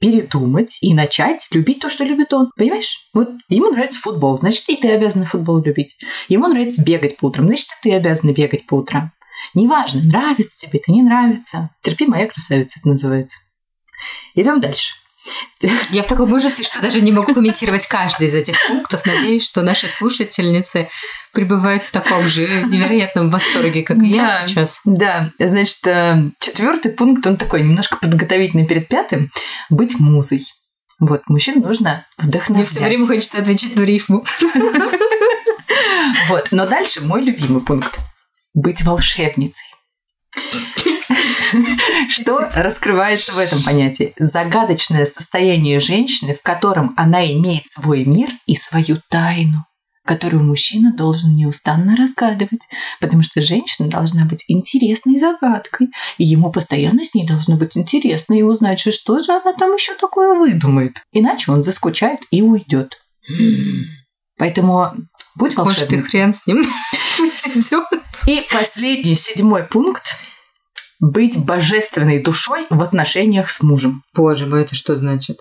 передумать 0.00 0.78
и 0.80 0.94
начать 0.94 1.46
любить 1.52 1.80
то, 1.80 1.88
что 1.88 2.04
любит 2.04 2.32
он. 2.32 2.50
Понимаешь? 2.56 3.08
Вот 3.12 3.30
ему 3.48 3.70
нравится 3.70 4.00
футбол, 4.00 4.38
значит, 4.38 4.68
и 4.68 4.76
ты 4.76 4.90
обязана 4.90 5.26
футбол 5.26 5.62
любить. 5.62 5.96
Ему 6.28 6.48
нравится 6.48 6.82
бегать 6.82 7.18
по 7.18 7.26
утрам, 7.26 7.46
значит, 7.46 7.68
и 7.68 7.90
ты 7.90 7.94
обязана 7.94 8.32
бегать 8.32 8.66
по 8.66 8.76
утрам. 8.76 9.12
Неважно, 9.54 10.02
нравится 10.04 10.66
тебе 10.66 10.78
это, 10.78 10.92
не 10.92 11.02
нравится. 11.02 11.70
Терпи, 11.82 12.06
моя 12.06 12.26
красавица, 12.26 12.80
это 12.80 12.88
называется. 12.88 13.40
Идем 14.34 14.60
дальше. 14.60 14.94
Я 15.90 16.02
в 16.02 16.06
таком 16.06 16.32
ужасе, 16.32 16.62
что 16.62 16.80
даже 16.80 17.02
не 17.02 17.12
могу 17.12 17.34
комментировать 17.34 17.86
каждый 17.86 18.26
из 18.26 18.34
этих 18.34 18.56
пунктов. 18.66 19.04
Надеюсь, 19.04 19.44
что 19.44 19.60
наши 19.62 19.88
слушательницы 19.88 20.88
пребывают 21.32 21.84
в 21.84 21.92
таком 21.92 22.26
же 22.26 22.62
невероятном 22.62 23.30
восторге, 23.30 23.82
как 23.82 23.98
и 23.98 24.12
да, 24.12 24.40
я 24.40 24.46
сейчас. 24.46 24.80
Да, 24.84 25.32
значит, 25.38 25.86
э, 25.86 26.30
четвертый 26.40 26.92
пункт, 26.92 27.26
он 27.26 27.36
такой 27.36 27.60
немножко 27.60 27.96
подготовительный 27.96 28.66
перед 28.66 28.88
пятым. 28.88 29.30
Быть 29.68 30.00
музой. 30.00 30.44
Вот, 30.98 31.22
мужчин 31.28 31.60
нужно 31.60 32.06
вдохновлять. 32.18 32.48
Мне 32.50 32.64
все 32.64 32.80
время 32.80 33.06
хочется 33.06 33.38
отвечать 33.38 33.76
в 33.76 33.82
рифму. 33.82 34.24
Вот. 36.28 36.48
Но 36.50 36.66
дальше 36.66 37.00
мой 37.02 37.22
любимый 37.22 37.60
пункт. 37.60 37.98
Быть 38.54 38.82
волшебницей. 38.82 39.66
Что 42.10 42.48
раскрывается 42.54 43.32
в 43.32 43.38
этом 43.38 43.62
понятии? 43.62 44.12
Загадочное 44.18 45.06
состояние 45.06 45.80
женщины, 45.80 46.34
в 46.34 46.42
котором 46.42 46.94
она 46.96 47.26
имеет 47.32 47.66
свой 47.66 48.04
мир 48.04 48.30
и 48.46 48.56
свою 48.56 48.98
тайну 49.08 49.64
которую 50.10 50.42
мужчина 50.42 50.92
должен 50.92 51.34
неустанно 51.34 51.94
разгадывать, 51.94 52.66
потому 53.00 53.22
что 53.22 53.40
женщина 53.42 53.88
должна 53.88 54.24
быть 54.24 54.44
интересной 54.48 55.20
загадкой, 55.20 55.88
и 56.18 56.24
ему 56.24 56.50
постоянно 56.50 57.04
с 57.04 57.14
ней 57.14 57.24
должно 57.24 57.56
быть 57.56 57.76
интересно 57.76 58.34
и 58.34 58.42
узнать, 58.42 58.80
что 58.80 59.20
же 59.20 59.30
она 59.30 59.52
там 59.52 59.72
еще 59.72 59.94
такое 59.94 60.36
выдумает. 60.36 60.96
Иначе 61.12 61.52
он 61.52 61.62
заскучает 61.62 62.20
и 62.32 62.42
уйдет. 62.42 62.96
Поэтому 64.36 64.94
будь 65.36 65.54
волшебницей. 65.54 65.96
Может, 65.96 66.06
и 66.06 66.10
хрен 66.10 66.34
с 66.34 66.46
ним. 66.46 66.64
Пусть 67.16 67.46
идет. 67.46 67.99
И 68.26 68.46
последний, 68.50 69.14
седьмой 69.14 69.64
пункт. 69.64 70.04
Быть 71.00 71.42
божественной 71.42 72.22
душой 72.22 72.66
в 72.68 72.82
отношениях 72.82 73.48
с 73.48 73.62
мужем. 73.62 74.02
Боже 74.14 74.46
мой, 74.46 74.62
это 74.62 74.74
что 74.74 74.96
значит? 74.96 75.38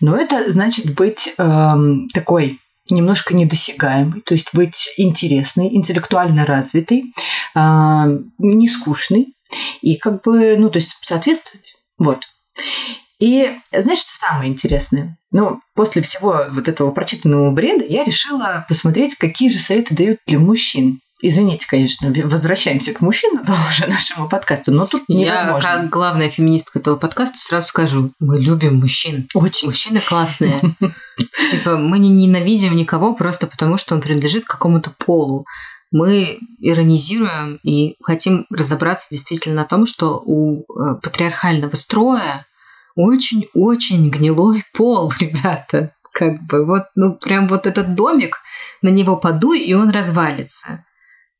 Ну, 0.00 0.14
это 0.14 0.48
значит 0.48 0.94
быть 0.94 1.34
эм, 1.38 2.08
такой 2.10 2.60
немножко 2.88 3.34
недосягаемой, 3.34 4.20
то 4.20 4.34
есть 4.34 4.50
быть 4.52 4.92
интересной, 4.96 5.74
интеллектуально 5.74 6.46
развитой, 6.46 7.12
а, 7.54 8.06
не 8.38 8.68
скучной 8.68 9.34
и 9.80 9.96
как 9.96 10.22
бы, 10.22 10.56
ну, 10.56 10.70
то 10.70 10.78
есть 10.78 10.96
соответствовать. 11.02 11.74
Вот. 11.98 12.20
И 13.18 13.56
знаешь, 13.70 14.00
что 14.00 14.12
самое 14.12 14.50
интересное? 14.50 15.16
Ну, 15.30 15.60
после 15.74 16.02
всего 16.02 16.46
вот 16.50 16.68
этого 16.68 16.90
прочитанного 16.90 17.50
бреда 17.52 17.84
я 17.88 18.04
решила 18.04 18.66
посмотреть, 18.68 19.16
какие 19.16 19.48
же 19.48 19.58
советы 19.58 19.94
дают 19.94 20.18
для 20.26 20.38
мужчин. 20.38 20.98
Извините, 21.24 21.68
конечно, 21.68 22.12
возвращаемся 22.24 22.92
к 22.92 23.00
мужчинам 23.00 23.46
тоже 23.46 23.86
нашему 23.86 24.28
подкасту, 24.28 24.72
но 24.72 24.86
тут 24.86 25.04
невозможно. 25.08 25.68
Я, 25.68 25.76
как 25.76 25.88
главная 25.88 26.28
феминистка 26.28 26.80
этого 26.80 26.96
подкаста, 26.96 27.38
сразу 27.38 27.68
скажу, 27.68 28.10
мы 28.18 28.40
любим 28.40 28.80
мужчин. 28.80 29.28
Очень. 29.32 29.68
Мужчины 29.68 30.00
классные. 30.00 30.58
Типа, 31.50 31.76
мы 31.76 32.00
не 32.00 32.08
ненавидим 32.08 32.74
никого 32.74 33.14
просто 33.14 33.46
потому, 33.46 33.76
что 33.76 33.94
он 33.94 34.00
принадлежит 34.00 34.46
какому-то 34.46 34.90
полу. 34.98 35.46
Мы 35.92 36.40
иронизируем 36.58 37.60
и 37.62 37.94
хотим 38.02 38.44
разобраться 38.50 39.06
действительно 39.12 39.54
на 39.54 39.64
том, 39.64 39.86
что 39.86 40.20
у 40.26 40.62
э, 40.62 40.96
патриархального 41.00 41.76
строя 41.76 42.44
очень-очень 42.96 44.10
гнилой 44.10 44.64
пол, 44.72 45.12
ребята. 45.20 45.94
Как 46.12 46.42
бы 46.42 46.66
вот, 46.66 46.86
ну, 46.96 47.14
прям 47.14 47.46
вот 47.46 47.68
этот 47.68 47.94
домик, 47.94 48.38
на 48.82 48.88
него 48.88 49.16
подуй, 49.16 49.60
и 49.60 49.72
он 49.72 49.90
развалится 49.90 50.84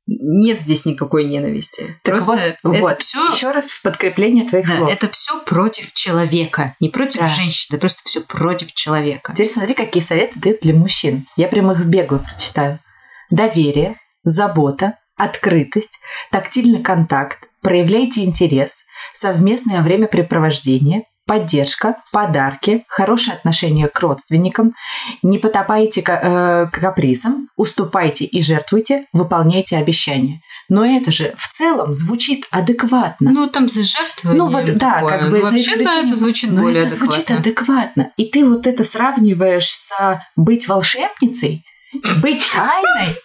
нет 0.06 0.60
здесь 0.60 0.84
никакой 0.84 1.24
ненависти. 1.24 1.96
Так 2.02 2.14
Просто 2.14 2.32
вот, 2.32 2.40
это 2.40 2.58
вот. 2.80 3.00
все 3.00 3.28
еще 3.28 3.50
раз 3.52 3.70
в 3.70 3.82
подкрепление 3.82 4.48
твоих 4.48 4.66
да, 4.66 4.76
слов. 4.76 4.90
Это 4.90 5.08
все 5.10 5.40
против 5.40 5.92
человека, 5.92 6.74
не 6.80 6.88
против 6.88 7.20
да. 7.20 7.26
женщины, 7.26 7.78
просто 7.78 8.00
все 8.04 8.20
против 8.20 8.72
человека. 8.74 9.32
Теперь 9.32 9.48
смотри, 9.48 9.74
какие 9.74 10.02
советы 10.02 10.40
дают 10.40 10.60
для 10.62 10.74
мужчин. 10.74 11.24
Я 11.36 11.48
прямо 11.48 11.74
их 11.74 11.84
бегло 11.84 12.18
прочитаю. 12.18 12.80
Доверие, 13.30 13.96
забота, 14.24 14.98
открытость, 15.16 15.98
тактильный 16.30 16.82
контакт, 16.82 17.48
проявляйте 17.60 18.24
интерес, 18.24 18.86
совместное 19.14 19.82
времяпрепровождение, 19.82 21.04
поддержка, 21.32 21.96
подарки, 22.12 22.84
хорошее 22.88 23.38
отношение 23.38 23.88
к 23.88 23.98
родственникам, 24.00 24.74
не 25.22 25.38
потопайте 25.38 26.02
э, 26.06 26.66
капризом, 26.70 27.48
уступайте 27.56 28.26
и 28.26 28.42
жертвуйте, 28.42 29.06
выполняйте 29.14 29.78
обещания. 29.78 30.42
Но 30.68 30.84
это 30.84 31.10
же 31.10 31.32
в 31.38 31.48
целом 31.48 31.94
звучит 31.94 32.44
адекватно. 32.50 33.30
Ну, 33.32 33.46
там 33.46 33.70
за 33.70 33.82
жертвой. 33.82 34.34
Ну, 34.34 34.48
вот, 34.48 34.66
да, 34.76 34.96
такое. 34.96 35.18
как 35.18 35.30
бы... 35.30 35.38
Ну, 35.38 35.44
вообще, 35.44 35.82
да, 35.82 36.00
это 36.00 36.16
звучит 36.16 36.50
но 36.50 36.60
более 36.60 36.80
это 36.80 36.88
адекватно. 36.88 37.14
звучит 37.14 37.30
адекватно. 37.30 38.12
И 38.18 38.24
ты 38.26 38.44
вот 38.44 38.66
это 38.66 38.84
сравниваешь 38.84 39.70
с 39.70 40.20
быть 40.36 40.68
волшебницей, 40.68 41.64
быть 42.20 42.42
тайной, 42.52 43.16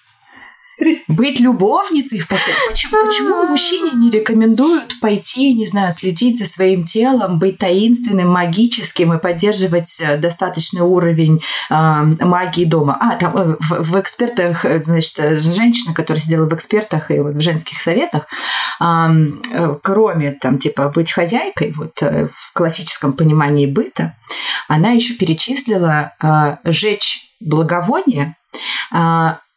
быть 1.17 1.39
любовницей 1.39 2.19
в 2.19 2.27
постели. 2.27 2.55
Почему, 2.69 3.05
почему 3.05 3.43
мужчине 3.43 3.91
не 3.93 4.11
рекомендуют 4.11 4.99
пойти, 4.99 5.53
не 5.53 5.65
знаю, 5.65 5.91
следить 5.91 6.37
за 6.37 6.45
своим 6.45 6.83
телом, 6.83 7.39
быть 7.39 7.57
таинственным, 7.57 8.29
магическим 8.29 9.13
и 9.13 9.19
поддерживать 9.19 9.99
э, 9.99 10.17
достаточный 10.17 10.81
уровень 10.81 11.41
э, 11.69 11.73
магии 11.73 12.65
дома? 12.65 12.97
А, 12.99 13.15
там 13.15 13.35
э, 13.35 13.55
в, 13.59 13.91
в 13.91 13.99
экспертах, 13.99 14.65
э, 14.65 14.83
значит, 14.83 15.41
женщина, 15.41 15.93
которая 15.95 16.21
сидела 16.21 16.45
в 16.45 16.53
экспертах 16.53 17.09
и 17.09 17.19
вот 17.19 17.33
в 17.33 17.41
женских 17.41 17.81
советах, 17.81 18.27
э, 18.79 19.75
кроме 19.81 20.31
там 20.33 20.59
типа 20.59 20.89
быть 20.89 21.11
хозяйкой, 21.11 21.73
вот 21.75 21.99
в 22.01 22.53
классическом 22.53 23.13
понимании 23.13 23.65
быта, 23.65 24.15
она 24.67 24.91
еще 24.91 25.15
перечислила 25.15 26.13
э, 26.21 26.57
жечь 26.65 27.33
благовоние, 27.39 28.35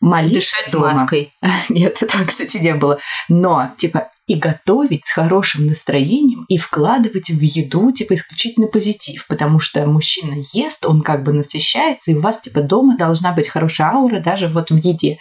молиться 0.00 0.56
Дышать 0.56 0.72
дома. 0.72 0.94
маткой. 0.94 1.32
Нет, 1.68 2.02
этого, 2.02 2.24
кстати, 2.24 2.56
не 2.56 2.74
было. 2.74 2.98
Но, 3.28 3.72
типа, 3.76 4.10
и 4.26 4.36
готовить 4.36 5.04
с 5.04 5.12
хорошим 5.12 5.66
настроением, 5.66 6.44
и 6.48 6.56
вкладывать 6.56 7.30
в 7.30 7.40
еду, 7.40 7.92
типа, 7.92 8.14
исключительно 8.14 8.66
позитив, 8.66 9.26
потому 9.26 9.60
что 9.60 9.84
мужчина 9.86 10.36
ест, 10.52 10.86
он 10.86 11.02
как 11.02 11.22
бы 11.22 11.32
насыщается, 11.32 12.10
и 12.10 12.14
у 12.14 12.20
вас, 12.20 12.40
типа, 12.40 12.62
дома 12.62 12.96
должна 12.96 13.32
быть 13.32 13.48
хорошая 13.48 13.90
аура 13.90 14.20
даже 14.20 14.48
вот 14.48 14.70
в 14.70 14.76
еде. 14.76 15.18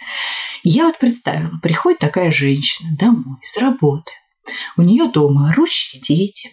я 0.62 0.84
вот 0.84 0.98
представила, 0.98 1.58
приходит 1.62 1.98
такая 1.98 2.30
женщина 2.30 2.90
домой 2.96 3.38
с 3.42 3.58
работы, 3.58 4.12
у 4.76 4.82
нее 4.82 5.08
дома 5.08 5.50
орущие 5.50 6.00
дети, 6.00 6.50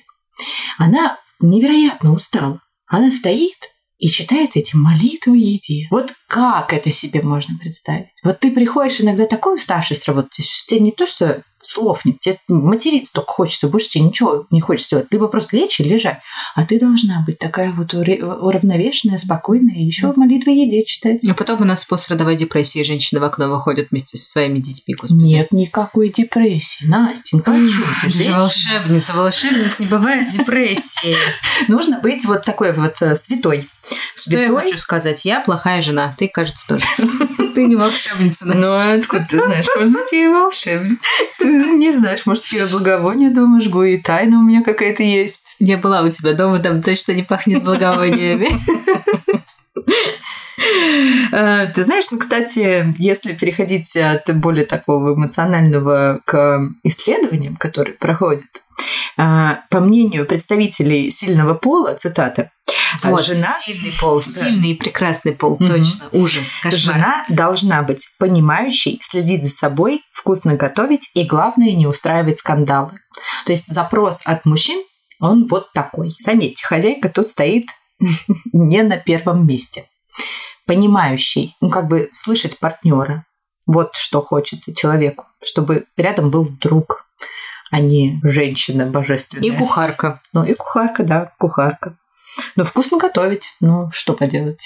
она 0.77 1.17
невероятно 1.39 2.12
устала, 2.12 2.60
она 2.88 3.12
стоит 3.12 3.69
и 3.97 4.07
читает 4.09 4.51
эти 4.55 4.75
молитвы 4.75 5.37
еде. 5.37 5.87
Вот 5.89 6.13
как 6.27 6.73
это 6.73 6.91
себе 6.91 7.21
можно 7.21 7.57
представить? 7.57 8.07
Вот 8.23 8.39
ты 8.39 8.51
приходишь 8.51 9.01
иногда 9.01 9.25
такой 9.25 9.55
уставший 9.55 9.95
с 9.95 10.07
работы, 10.07 10.43
что 10.43 10.67
тебе 10.67 10.81
не 10.81 10.91
то, 10.91 11.05
что 11.05 11.43
слов 11.67 12.05
нет, 12.05 12.19
тебе 12.19 12.38
материться 12.47 13.13
только 13.13 13.31
хочется, 13.31 13.67
больше 13.67 13.89
тебе 13.89 14.05
ничего 14.05 14.47
не 14.51 14.62
хочется 14.62 14.91
делать. 14.91 15.07
Либо 15.12 15.27
просто 15.27 15.57
лечь 15.57 15.79
и 15.79 15.83
лежать. 15.83 16.19
А 16.55 16.65
ты 16.65 16.79
должна 16.79 17.24
быть 17.25 17.39
такая 17.39 17.71
вот 17.71 17.93
уравновешенная, 17.93 19.17
спокойная, 19.17 19.75
и 19.75 19.83
еще 19.83 20.13
молитвы 20.15 20.51
еде 20.51 20.83
читать. 20.86 21.19
А 21.27 21.33
потом 21.33 21.62
у 21.62 21.65
нас 21.65 21.83
после 21.86 22.15
родовой 22.15 22.36
депрессии 22.36 22.83
женщины 22.83 23.19
в 23.19 23.24
окно 23.24 23.50
выходят 23.50 23.89
вместе 23.91 24.17
со 24.17 24.31
своими 24.31 24.59
детьми. 24.59 24.95
Господи. 24.95 25.24
Нет 25.24 25.51
никакой 25.51 26.09
депрессии. 26.09 26.86
Настенька, 26.86 27.51
ты 27.51 27.67
же 28.09 28.31
волшебница. 28.31 29.13
Волшебниц 29.13 29.79
не 29.79 29.86
бывает 29.86 30.29
депрессии. 30.29 31.15
Нужно 31.67 32.00
быть 32.00 32.25
вот 32.25 32.43
такой 32.45 32.74
вот 32.74 33.01
э, 33.01 33.15
святой. 33.15 33.69
Что 34.15 34.38
я 34.38 34.50
хочу 34.51 34.77
сказать? 34.77 35.24
Я 35.25 35.39
плохая 35.39 35.81
жена. 35.81 36.15
Ты, 36.17 36.27
кажется, 36.27 36.67
тоже. 36.67 36.86
Ты 37.55 37.65
не 37.65 37.75
волшебница. 37.75 38.45
Ну, 38.45 38.97
откуда 38.97 39.25
ты 39.29 39.38
знаешь? 39.38 39.65
Может 39.75 39.93
быть, 39.93 40.12
я 40.12 40.25
и 40.25 40.27
волшебница. 40.27 41.01
Не 41.77 41.91
знаешь, 41.91 42.25
может, 42.25 42.45
я 42.47 42.67
благовония 42.67 43.31
дома 43.31 43.61
жгу, 43.61 43.83
и 43.83 43.97
тайна 43.97 44.39
у 44.39 44.43
меня 44.43 44.63
какая-то 44.63 45.03
есть. 45.03 45.55
Я 45.59 45.77
была 45.77 46.01
у 46.01 46.09
тебя 46.09 46.33
дома, 46.33 46.59
там 46.59 46.81
точно 46.81 47.13
не 47.13 47.23
пахнет 47.23 47.63
благовониями. 47.63 48.49
А, 51.31 51.67
ты 51.67 51.83
знаешь, 51.83 52.05
ну, 52.11 52.19
кстати, 52.19 52.93
если 52.97 53.33
переходить 53.33 53.95
от 53.95 54.35
более 54.35 54.65
такого 54.65 55.13
эмоционального 55.13 56.21
к 56.25 56.59
исследованиям, 56.83 57.57
которые 57.57 57.95
проходят, 57.95 58.47
а, 59.17 59.61
по 59.69 59.79
мнению 59.79 60.25
представителей 60.25 61.09
сильного 61.09 61.53
пола, 61.53 61.95
цитата, 61.95 62.51
вот, 63.03 63.25
жена... 63.25 63.53
Сильный 63.57 63.93
пол, 63.99 64.19
да. 64.19 64.25
сильный 64.25 64.69
и 64.71 64.75
прекрасный 64.75 65.33
пол, 65.33 65.53
угу. 65.53 65.67
точно. 65.67 66.05
Ужас, 66.11 66.59
кошмар. 66.61 66.79
Жена 66.79 67.25
должна 67.29 67.81
быть 67.83 68.07
понимающей, 68.19 68.99
следить 69.01 69.43
за 69.43 69.49
собой, 69.49 70.01
вкусно 70.13 70.55
готовить 70.55 71.11
и, 71.13 71.25
главное, 71.25 71.71
не 71.73 71.87
устраивать 71.87 72.39
скандалы. 72.39 72.91
То 73.45 73.51
есть 73.51 73.67
запрос 73.67 74.21
от 74.25 74.45
мужчин, 74.45 74.81
он 75.19 75.47
вот 75.47 75.71
такой. 75.73 76.15
Заметьте, 76.19 76.65
хозяйка 76.65 77.09
тут 77.09 77.27
стоит 77.27 77.67
не 78.53 78.83
на 78.83 78.97
первом 78.97 79.47
месте. 79.47 79.85
Понимающий, 80.67 81.55
ну 81.62 81.69
как 81.69 81.88
бы 81.88 82.09
слышать 82.12 82.59
партнера. 82.59 83.25
Вот 83.65 83.95
что 83.95 84.21
хочется 84.21 84.75
человеку, 84.75 85.25
чтобы 85.43 85.86
рядом 85.97 86.29
был 86.29 86.47
друг, 86.47 87.07
а 87.71 87.79
не 87.79 88.19
женщина 88.24 88.86
божественная. 88.86 89.50
И 89.50 89.57
кухарка. 89.57 90.21
Ну 90.33 90.45
и 90.45 90.53
кухарка, 90.53 91.03
да, 91.03 91.33
кухарка. 91.39 91.97
Но 92.56 92.63
вкусно 92.63 92.98
готовить, 92.98 93.53
ну, 93.60 93.89
что 93.91 94.13
поделать. 94.13 94.62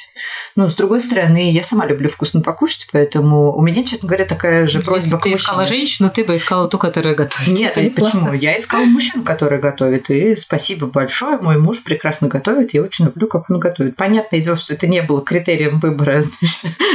Ну, 0.56 0.70
с 0.70 0.76
другой 0.76 1.02
стороны, 1.02 1.52
я 1.52 1.64
сама 1.64 1.86
люблю 1.86 2.10
вкусно 2.10 2.42
покушать, 2.42 2.88
поэтому 2.92 3.56
у 3.56 3.62
меня, 3.62 3.84
честно 3.84 4.08
говоря, 4.08 4.26
такая 4.26 4.68
же 4.68 4.82
просьба 4.82 5.18
Если 5.18 5.30
ты 5.30 5.34
искала 5.34 5.66
женщину, 5.66 6.10
ты 6.14 6.24
бы 6.24 6.36
искала 6.36 6.68
ту, 6.68 6.78
которая 6.78 7.16
готовит. 7.16 7.48
Нет, 7.48 7.78
а 7.78 7.82
почему? 7.90 8.34
Я 8.34 8.58
искала 8.58 8.84
мужчину, 8.86 9.24
который 9.24 9.60
готовит, 9.60 10.10
и 10.10 10.36
спасибо 10.36 10.88
большое, 10.88 11.38
мой 11.38 11.58
муж 11.58 11.84
прекрасно 11.84 12.28
готовит, 12.28 12.74
я 12.74 12.82
очень 12.82 13.06
люблю, 13.06 13.28
как 13.28 13.50
он 13.50 13.60
готовит. 13.60 13.96
Понятное 13.96 14.42
дело, 14.42 14.56
что 14.56 14.74
это 14.74 14.88
не 14.88 15.02
было 15.02 15.22
критерием 15.22 15.80
выбора 15.80 16.22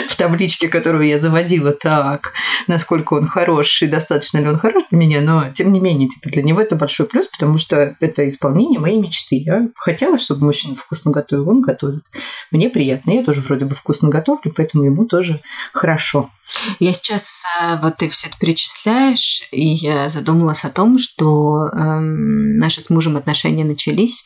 в 0.06 0.16
в 0.16 0.18
табличке, 0.18 0.68
которую 0.68 1.06
я 1.06 1.21
заводила, 1.21 1.73
так, 1.73 2.33
насколько 2.66 3.14
он 3.14 3.26
хорош 3.26 3.83
и 3.83 3.87
достаточно 3.87 4.38
ли 4.38 4.49
он 4.49 4.59
хорош 4.59 4.85
для 4.90 4.99
меня, 4.99 5.21
но 5.21 5.50
тем 5.52 5.73
не 5.73 5.78
менее, 5.78 6.09
типа, 6.09 6.30
для 6.30 6.42
него 6.42 6.61
это 6.61 6.75
большой 6.75 7.06
плюс, 7.06 7.26
потому 7.26 7.59
что 7.59 7.95
это 8.00 8.26
исполнение 8.26 8.80
моей 8.80 8.99
мечты. 8.99 9.37
Я 9.37 9.68
хотела, 9.75 10.16
чтобы 10.16 10.47
мужчина 10.47 10.65
вкусно 10.75 11.11
готовил, 11.11 11.49
он 11.49 11.61
готовит. 11.61 12.04
Мне 12.50 12.68
приятно, 12.68 13.11
я 13.12 13.25
тоже 13.25 13.40
вроде 13.40 13.64
бы 13.64 13.75
вкусно 13.75 14.08
готовлю, 14.08 14.52
поэтому 14.54 14.85
ему 14.85 15.06
тоже 15.06 15.40
хорошо. 15.73 16.30
Я 16.78 16.92
сейчас, 16.92 17.42
э, 17.61 17.76
вот 17.82 17.96
ты 17.96 18.08
все 18.08 18.28
это 18.28 18.38
перечисляешь, 18.38 19.49
и 19.52 19.66
я 19.66 20.08
задумалась 20.08 20.64
о 20.64 20.70
том, 20.70 20.99
что 20.99 21.68
эм, 21.68 22.58
наши 22.58 22.80
с 22.80 22.90
мужем 22.90 23.16
отношения 23.16 23.64
начались, 23.64 24.25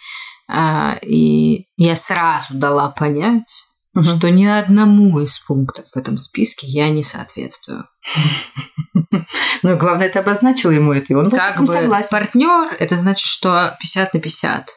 э, 0.49 0.99
и 1.03 1.67
я 1.77 1.97
сразу 1.97 2.55
дала 2.55 2.91
понять, 2.91 3.65
угу. 3.95 4.05
что 4.05 4.31
ни 4.31 4.45
одному 4.45 5.21
из 5.21 5.39
пунктов 5.39 5.87
в 5.93 5.97
этом 5.97 6.19
списке 6.19 6.67
я 6.67 6.89
не 6.89 7.03
соответствую. 7.03 7.85
Ну, 9.63 9.77
главное, 9.77 10.09
ты 10.09 10.19
обозначила 10.21 10.71
ему 10.71 10.93
это, 10.93 11.13
и 11.13 11.15
он 11.17 11.31
как 11.31 11.61
бы 11.61 11.67
согласен. 11.67 12.09
Партнер 12.11 12.75
это 12.79 12.97
значит, 12.97 13.27
что 13.27 13.77
50 13.81 14.15
на 14.15 14.21
50. 14.21 14.71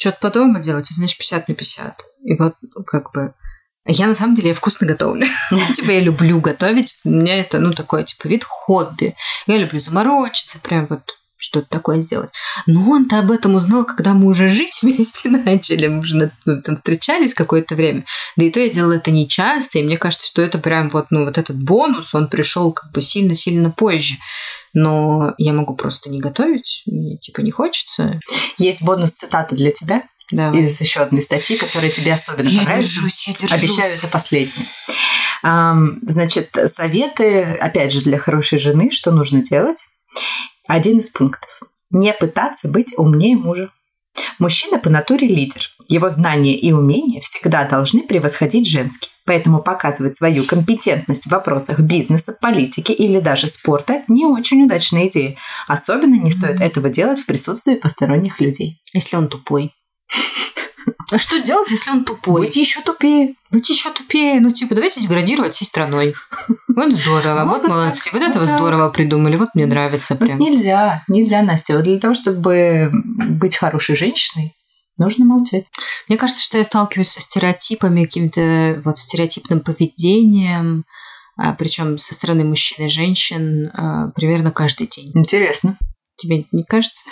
Что-то 0.00 0.18
по 0.20 0.30
дому 0.30 0.60
делать, 0.60 0.86
это 0.86 0.94
значит 0.94 1.18
50 1.18 1.48
на 1.48 1.54
50. 1.54 2.02
И 2.22 2.36
вот 2.36 2.54
как 2.86 3.12
бы 3.12 3.34
я 3.84 4.06
на 4.06 4.14
самом 4.14 4.34
деле 4.34 4.48
я 4.48 4.54
вкусно 4.54 4.86
готовлю. 4.86 5.26
типа 5.76 5.90
я 5.90 6.00
люблю 6.00 6.40
готовить. 6.40 6.98
У 7.04 7.10
меня 7.10 7.38
это, 7.38 7.58
ну, 7.58 7.70
такой, 7.70 8.04
типа, 8.04 8.26
вид 8.26 8.42
хобби. 8.42 9.14
Я 9.46 9.58
люблю 9.58 9.78
заморочиться, 9.78 10.58
прям 10.58 10.86
вот 10.86 11.02
что-то 11.40 11.66
такое 11.68 12.00
сделать. 12.00 12.30
Но 12.66 12.90
он-то 12.90 13.18
об 13.18 13.30
этом 13.30 13.54
узнал, 13.54 13.84
когда 13.84 14.12
мы 14.12 14.26
уже 14.26 14.48
жить 14.48 14.78
вместе 14.82 15.30
начали. 15.30 15.88
Мы 15.88 16.00
уже 16.00 16.30
там 16.44 16.76
встречались 16.76 17.34
какое-то 17.34 17.74
время. 17.74 18.04
Да 18.36 18.44
и 18.44 18.50
то 18.50 18.60
я 18.60 18.68
делала 18.68 18.92
это 18.92 19.10
не 19.10 19.28
часто, 19.28 19.78
и 19.78 19.82
мне 19.82 19.96
кажется, 19.96 20.28
что 20.28 20.42
это 20.42 20.58
прям 20.58 20.88
вот, 20.90 21.06
ну, 21.10 21.24
вот 21.24 21.38
этот 21.38 21.56
бонус, 21.60 22.14
он 22.14 22.28
пришел 22.28 22.72
как 22.72 22.92
бы 22.92 23.02
сильно-сильно 23.02 23.70
позже. 23.70 24.16
Но 24.72 25.34
я 25.38 25.52
могу 25.52 25.74
просто 25.74 26.10
не 26.10 26.20
готовить, 26.20 26.82
мне 26.86 27.16
типа 27.16 27.40
не 27.40 27.50
хочется. 27.50 28.20
Есть 28.56 28.82
бонус 28.82 29.12
цитаты 29.12 29.56
для 29.56 29.72
тебя. 29.72 30.02
Давай. 30.30 30.64
Из 30.64 30.80
еще 30.80 31.00
одной 31.00 31.22
статьи, 31.22 31.56
которая 31.56 31.90
тебе 31.90 32.12
особенно 32.12 32.48
я 32.48 32.60
понравилась. 32.60 32.86
Держусь, 32.86 33.28
я 33.28 33.34
держусь. 33.34 33.52
Обещаю, 33.52 33.92
это 33.92 34.06
последняя. 34.06 34.66
Значит, 35.42 36.56
советы, 36.66 37.42
опять 37.42 37.92
же, 37.92 38.02
для 38.02 38.18
хорошей 38.18 38.58
жены, 38.60 38.90
что 38.92 39.10
нужно 39.10 39.42
делать. 39.42 39.78
Один 40.70 41.00
из 41.00 41.10
пунктов. 41.10 41.50
Не 41.90 42.12
пытаться 42.12 42.68
быть 42.68 42.94
умнее 42.96 43.36
мужа. 43.36 43.70
Мужчина 44.38 44.78
по 44.78 44.88
натуре 44.88 45.26
лидер. 45.26 45.62
Его 45.88 46.10
знания 46.10 46.56
и 46.56 46.70
умения 46.70 47.20
всегда 47.22 47.64
должны 47.64 48.02
превосходить 48.02 48.68
женские. 48.68 49.10
Поэтому 49.24 49.64
показывать 49.64 50.16
свою 50.16 50.44
компетентность 50.44 51.24
в 51.24 51.30
вопросах 51.30 51.80
бизнеса, 51.80 52.38
политики 52.40 52.92
или 52.92 53.18
даже 53.18 53.48
спорта 53.48 54.04
не 54.06 54.26
очень 54.26 54.62
удачная 54.64 55.08
идея. 55.08 55.36
Особенно 55.66 56.14
не 56.14 56.30
стоит 56.30 56.60
этого 56.60 56.88
делать 56.88 57.18
в 57.18 57.26
присутствии 57.26 57.74
посторонних 57.74 58.40
людей. 58.40 58.80
Если 58.94 59.16
он 59.16 59.26
тупой. 59.26 59.72
А 61.10 61.18
что 61.18 61.40
делать, 61.40 61.70
если 61.70 61.90
он 61.90 62.04
тупой? 62.04 62.42
Быть 62.42 62.56
еще 62.56 62.80
тупее. 62.82 63.34
Быть 63.50 63.68
еще 63.68 63.90
тупее. 63.90 64.40
Ну, 64.40 64.52
типа, 64.52 64.74
давайте 64.74 65.00
деградировать 65.02 65.54
всей 65.54 65.66
страной. 65.66 66.14
Вот 66.68 66.92
здорово, 66.92 67.44
вот, 67.44 67.62
вот 67.62 67.68
молодцы. 67.68 68.10
Вот, 68.12 68.22
вот 68.22 68.30
этого 68.30 68.46
здорово 68.46 68.88
придумали. 68.90 69.36
Вот 69.36 69.50
мне 69.54 69.66
нравится 69.66 70.14
прям. 70.14 70.38
Вот 70.38 70.48
нельзя, 70.48 71.02
нельзя, 71.08 71.42
Настя. 71.42 71.74
Вот 71.74 71.84
для 71.84 71.98
того, 71.98 72.14
чтобы 72.14 72.90
быть 72.92 73.56
хорошей 73.56 73.96
женщиной, 73.96 74.54
нужно 74.96 75.24
молчать. 75.24 75.66
Мне 76.08 76.16
кажется, 76.16 76.42
что 76.42 76.58
я 76.58 76.64
сталкиваюсь 76.64 77.10
со 77.10 77.20
стереотипами, 77.20 78.04
каким-то 78.04 78.80
вот 78.84 78.98
стереотипным 78.98 79.60
поведением, 79.60 80.84
а, 81.36 81.54
причем 81.54 81.98
со 81.98 82.14
стороны 82.14 82.44
мужчин 82.44 82.86
и 82.86 82.88
женщин 82.88 83.70
а, 83.74 84.08
примерно 84.14 84.52
каждый 84.52 84.86
день. 84.86 85.10
Интересно. 85.14 85.76
Тебе 86.16 86.44
не 86.52 86.64
кажется? 86.64 87.04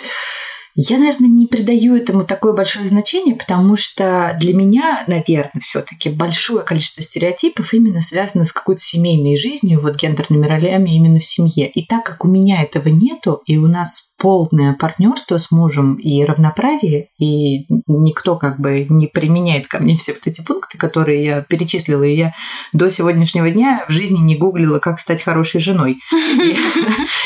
Я, 0.81 0.97
наверное, 0.97 1.27
не 1.27 1.45
придаю 1.45 1.97
этому 1.97 2.23
такое 2.23 2.53
большое 2.53 2.87
значение, 2.87 3.35
потому 3.35 3.75
что 3.75 4.37
для 4.39 4.53
меня, 4.53 5.03
наверное, 5.07 5.59
все-таки 5.59 6.07
большое 6.07 6.63
количество 6.63 7.03
стереотипов 7.03 7.73
именно 7.73 7.99
связано 7.99 8.45
с 8.45 8.53
какой-то 8.53 8.81
семейной 8.81 9.35
жизнью, 9.35 9.81
вот 9.81 9.97
гендерными 9.97 10.45
ролями 10.45 10.91
именно 10.91 11.19
в 11.19 11.25
семье. 11.25 11.69
И 11.69 11.85
так 11.85 12.05
как 12.05 12.23
у 12.23 12.29
меня 12.29 12.63
этого 12.63 12.87
нету, 12.87 13.41
и 13.45 13.57
у 13.57 13.67
нас 13.67 14.08
полное 14.19 14.73
партнерство 14.73 15.37
с 15.37 15.49
мужем 15.49 15.95
и 15.95 16.23
равноправие, 16.25 17.07
и 17.17 17.65
никто 17.87 18.35
как 18.35 18.59
бы 18.59 18.85
не 18.89 19.07
применяет 19.07 19.67
ко 19.67 19.79
мне 19.79 19.95
все 19.97 20.13
вот 20.13 20.27
эти 20.27 20.43
пункты, 20.43 20.77
которые 20.77 21.23
я 21.23 21.41
перечислила, 21.41 22.03
и 22.03 22.15
я 22.15 22.33
до 22.73 22.91
сегодняшнего 22.91 23.49
дня 23.49 23.85
в 23.87 23.91
жизни 23.91 24.19
не 24.19 24.35
гуглила, 24.35 24.79
как 24.79 24.99
стать 24.99 25.23
хорошей 25.23 25.61
женой. 25.61 25.99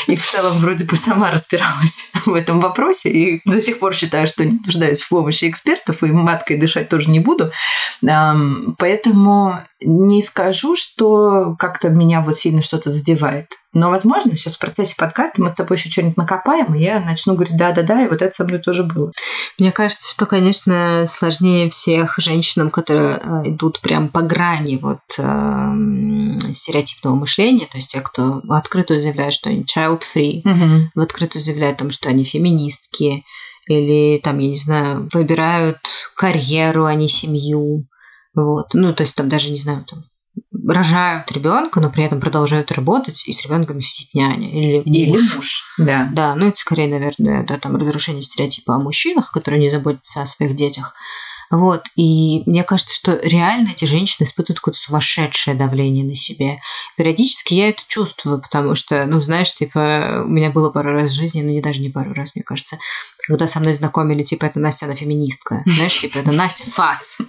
И 0.06 0.16
в 0.16 0.24
целом 0.24 0.58
вроде 0.58 0.84
бы 0.84 0.96
сама 0.96 1.30
разбиралась 1.30 2.10
в 2.24 2.32
этом 2.32 2.60
вопросе, 2.60 3.10
и 3.10 3.40
до 3.44 3.60
сих 3.60 3.80
пор 3.80 3.94
считаю, 3.94 4.26
что 4.26 4.44
не 4.44 4.60
нуждаюсь 4.64 5.02
в 5.02 5.08
помощи 5.08 5.48
экспертов, 5.48 6.02
и 6.02 6.06
маткой 6.06 6.58
дышать 6.58 6.88
тоже 6.88 7.10
не 7.10 7.20
буду. 7.20 7.50
Поэтому 8.78 9.60
не 9.84 10.22
скажу, 10.22 10.76
что 10.76 11.54
как-то 11.58 11.88
меня 11.88 12.20
вот 12.20 12.36
сильно 12.36 12.62
что-то 12.62 12.92
задевает. 12.92 13.46
Но, 13.72 13.90
возможно, 13.90 14.36
сейчас 14.36 14.54
в 14.54 14.60
процессе 14.60 14.94
подкаста 14.96 15.42
мы 15.42 15.48
с 15.48 15.54
тобой 15.54 15.76
еще 15.76 15.90
что-нибудь 15.90 16.16
накопаем, 16.16 16.74
и 16.74 16.82
я 16.82 17.00
начну 17.00 17.34
говорить 17.34 17.56
да-да-да, 17.56 18.04
и 18.04 18.08
вот 18.08 18.22
это 18.22 18.32
со 18.32 18.44
мной 18.44 18.60
тоже 18.60 18.84
было. 18.84 19.10
Мне 19.58 19.72
кажется, 19.72 20.10
что, 20.10 20.26
конечно, 20.26 21.06
сложнее 21.08 21.68
всех 21.70 22.14
женщинам, 22.18 22.70
которые 22.70 23.18
э, 23.20 23.50
идут 23.50 23.80
прям 23.80 24.08
по 24.08 24.22
грани 24.22 24.76
вот 24.76 25.00
э, 25.18 26.52
стереотипного 26.52 27.16
мышления, 27.16 27.66
то 27.66 27.78
есть 27.78 27.90
те, 27.90 28.00
кто 28.00 28.42
открыто 28.48 29.00
заявляют, 29.00 29.34
что 29.34 29.50
они 29.50 29.64
child-free, 29.64 30.42
угу. 30.44 30.90
в 30.94 31.00
открытую 31.00 31.42
заявляют 31.42 31.78
о 31.78 31.84
том, 31.84 31.90
что 31.90 32.08
они 32.08 32.22
феминистки, 32.22 33.24
или 33.66 34.20
там, 34.22 34.38
я 34.38 34.50
не 34.50 34.56
знаю, 34.56 35.08
выбирают 35.12 35.78
карьеру, 36.14 36.84
а 36.84 36.94
не 36.94 37.08
семью. 37.08 37.86
Вот. 38.34 38.74
Ну, 38.74 38.92
то 38.94 39.02
есть 39.02 39.14
там 39.14 39.28
даже, 39.28 39.50
не 39.50 39.58
знаю, 39.58 39.84
там 39.88 40.04
рожают 40.66 41.30
ребенка, 41.30 41.80
но 41.80 41.90
при 41.90 42.04
этом 42.04 42.20
продолжают 42.20 42.72
работать, 42.72 43.26
и 43.26 43.32
с 43.32 43.44
ребенком 43.44 43.80
сидит 43.80 44.14
няня 44.14 44.48
или, 44.48 44.82
или 44.82 45.10
муж. 45.10 45.36
муж. 45.36 45.74
Да. 45.78 46.08
Да, 46.12 46.34
ну 46.34 46.48
это 46.48 46.58
скорее, 46.58 46.88
наверное, 46.88 47.44
да, 47.44 47.58
там 47.58 47.76
разрушение 47.76 48.22
стереотипа 48.22 48.74
о 48.74 48.80
мужчинах, 48.80 49.30
которые 49.30 49.60
не 49.60 49.70
заботятся 49.70 50.22
о 50.22 50.26
своих 50.26 50.56
детях. 50.56 50.94
Вот, 51.50 51.82
и 51.94 52.42
мне 52.46 52.64
кажется, 52.64 52.94
что 52.94 53.20
реально 53.22 53.70
эти 53.70 53.84
женщины 53.84 54.24
испытывают 54.24 54.58
какое-то 54.58 54.80
сумасшедшее 54.80 55.54
давление 55.54 56.04
на 56.04 56.14
себе. 56.14 56.58
Периодически 56.96 57.54
я 57.54 57.68
это 57.68 57.82
чувствую, 57.86 58.40
потому 58.40 58.74
что, 58.74 59.04
ну, 59.04 59.20
знаешь, 59.20 59.54
типа, 59.54 60.22
у 60.24 60.28
меня 60.28 60.50
было 60.50 60.70
пару 60.70 60.92
раз 60.92 61.10
в 61.10 61.14
жизни, 61.14 61.42
ну, 61.42 61.50
не 61.50 61.60
даже 61.60 61.80
не 61.80 61.90
пару 61.90 62.12
раз, 62.14 62.34
мне 62.34 62.42
кажется, 62.42 62.78
когда 63.28 63.46
со 63.46 63.60
мной 63.60 63.74
знакомили, 63.74 64.24
типа, 64.24 64.46
это 64.46 64.58
Настя, 64.58 64.86
она 64.86 64.94
феминистка. 64.96 65.62
Знаешь, 65.66 66.00
типа, 66.00 66.18
это 66.18 66.32
Настя 66.32 66.68
Фас. 66.70 67.20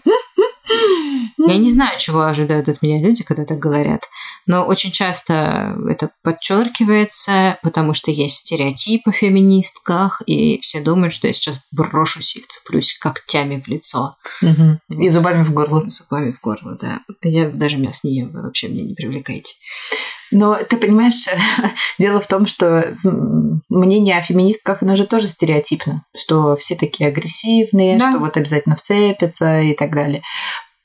Я 1.48 1.58
не 1.58 1.70
знаю, 1.70 2.00
чего 2.00 2.24
ожидают 2.24 2.70
от 2.70 2.82
меня 2.82 3.00
люди, 3.00 3.24
когда 3.24 3.46
так 3.46 3.60
говорят. 3.60 4.02
Но 4.48 4.64
очень 4.64 4.92
часто 4.92 5.76
это 5.90 6.12
подчеркивается, 6.24 7.58
потому 7.64 7.94
что 7.94 8.12
есть 8.12 8.38
стереотипы 8.38 9.12
в 9.12 9.16
феминистках, 9.16 10.22
и 10.26 10.60
все 10.62 10.82
думают, 10.82 11.14
что 11.14 11.28
я 11.28 11.34
сейчас 11.34 11.60
брошусь 11.72 12.36
и 12.36 12.42
вцеплюсь 12.42 12.98
когтями 13.00 13.62
в 13.64 13.68
лицо. 13.68 14.16
Угу. 14.42 14.80
Вот. 14.90 15.04
И 15.04 15.10
зубами 15.10 15.44
в 15.44 15.54
горло. 15.54 15.84
Зубами 15.90 16.32
в 16.32 16.42
горло, 16.42 16.78
да. 16.80 17.02
Я 17.22 17.50
даже 17.50 17.78
мясо 17.78 18.08
не 18.08 18.18
ем, 18.18 18.32
вы 18.32 18.42
вообще 18.42 18.68
меня 18.68 18.84
не 18.84 18.94
привлекайте. 18.94 19.54
Но 20.32 20.56
ты 20.56 20.78
понимаешь, 20.78 21.28
дело 22.00 22.20
в 22.20 22.28
том, 22.28 22.46
что 22.46 22.98
мнение 23.70 24.18
о 24.18 24.22
феминистках, 24.22 24.82
оно 24.82 24.96
же 24.96 25.06
тоже 25.06 25.28
стереотипно, 25.28 26.04
что 26.16 26.56
все 26.56 26.76
такие 26.76 27.10
агрессивные, 27.10 27.98
да. 27.98 28.10
что 28.10 28.20
вот 28.20 28.38
обязательно 28.38 28.76
вцепятся 28.76 29.62
и 29.62 29.74
так 29.74 29.94
далее. 29.94 30.24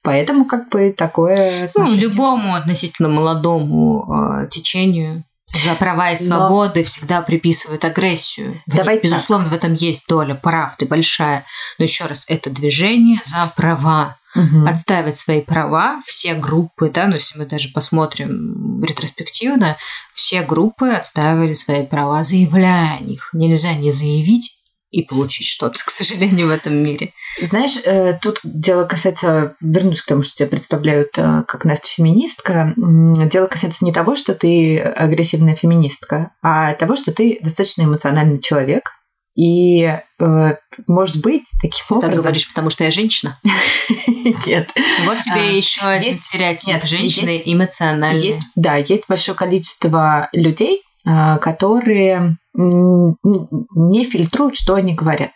Поэтому 0.02 0.46
как 0.46 0.70
бы 0.70 0.92
такое... 0.96 1.64
Отношение. 1.66 1.96
Ну, 1.96 2.08
любому 2.08 2.54
относительно 2.54 3.08
молодому 3.08 4.06
э, 4.42 4.48
течению 4.48 5.24
за 5.52 5.74
права 5.74 6.12
и 6.12 6.16
свободы 6.16 6.80
но... 6.80 6.86
всегда 6.86 7.22
приписывают 7.22 7.84
агрессию. 7.84 8.62
Давай 8.66 9.00
Безусловно, 9.00 9.46
так. 9.46 9.54
в 9.54 9.56
этом 9.56 9.74
есть 9.74 10.06
доля 10.08 10.34
правды 10.34 10.86
большая. 10.86 11.44
Но 11.78 11.84
еще 11.84 12.06
раз, 12.06 12.24
это 12.28 12.50
движение 12.50 13.20
за 13.24 13.52
права. 13.56 14.16
Угу. 14.36 14.64
Отстаивать 14.64 15.16
свои 15.16 15.40
права, 15.40 16.00
все 16.06 16.34
группы, 16.34 16.88
да, 16.88 17.08
ну 17.08 17.14
если 17.14 17.36
мы 17.36 17.46
даже 17.46 17.70
посмотрим 17.70 18.80
ретроспективно, 18.80 19.76
все 20.14 20.42
группы 20.42 20.90
отстаивали 20.90 21.52
свои 21.52 21.84
права, 21.84 22.22
заявляя 22.22 22.98
о 22.98 23.02
них. 23.02 23.30
Нельзя 23.32 23.74
не 23.74 23.90
заявить 23.90 24.59
и 24.90 25.02
получить 25.02 25.46
что-то, 25.46 25.78
к 25.84 25.90
сожалению, 25.90 26.48
в 26.48 26.50
этом 26.50 26.74
мире. 26.74 27.12
Знаешь, 27.40 27.78
э, 27.84 28.18
тут 28.20 28.40
дело 28.44 28.84
касается, 28.84 29.54
вернусь 29.60 30.02
к 30.02 30.06
тому, 30.06 30.22
что 30.22 30.36
тебя 30.36 30.48
представляют 30.48 31.10
э, 31.16 31.44
как 31.46 31.64
Настя 31.64 31.88
феминистка, 31.88 32.74
дело 32.76 33.46
касается 33.46 33.84
не 33.84 33.92
того, 33.92 34.14
что 34.14 34.34
ты 34.34 34.78
агрессивная 34.78 35.54
феминистка, 35.54 36.32
а 36.42 36.74
того, 36.74 36.96
что 36.96 37.12
ты 37.12 37.38
достаточно 37.40 37.82
эмоциональный 37.82 38.40
человек, 38.40 38.90
И, 39.36 39.84
э, 39.84 40.54
может 40.88 41.22
быть, 41.22 41.44
таким 41.62 41.84
Ты 41.88 41.94
образом... 41.94 42.14
так 42.16 42.24
говоришь, 42.24 42.48
потому 42.48 42.68
что 42.68 42.84
я 42.84 42.90
женщина? 42.90 43.38
Нет. 44.46 44.70
Вот 45.04 45.20
тебе 45.20 45.40
А, 45.40 45.52
еще 45.52 45.82
один 45.82 46.14
стереотип. 46.14 46.84
Женщины 46.84 47.40
эмоциональные. 47.44 48.34
Да, 48.56 48.76
есть 48.76 49.04
большое 49.08 49.36
количество 49.36 50.28
людей, 50.32 50.82
а, 51.06 51.38
которые 51.38 52.36
не 52.54 54.04
фильтруют, 54.04 54.56
что 54.56 54.74
они 54.74 54.94
говорят. 54.94 55.32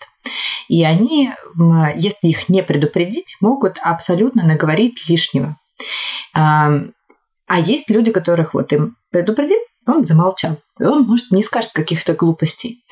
И 0.69 0.83
они, 0.85 1.33
если 1.97 2.29
их 2.29 2.49
не 2.49 2.63
предупредить, 2.63 3.37
могут 3.41 3.79
абсолютно 3.83 4.45
наговорить 4.45 5.09
лишнего. 5.09 5.57
А 6.33 6.71
есть 7.61 7.91
люди, 7.91 8.11
которых 8.11 8.55
вот 8.55 8.73
им 8.73 8.97
предупредил, 9.11 9.59
он 9.87 10.05
замолчал. 10.05 10.57
И 10.81 10.85
он, 10.85 11.03
может, 11.05 11.31
не 11.31 11.43
скажет 11.43 11.73
каких-то 11.73 12.15
глупостей. 12.15 12.83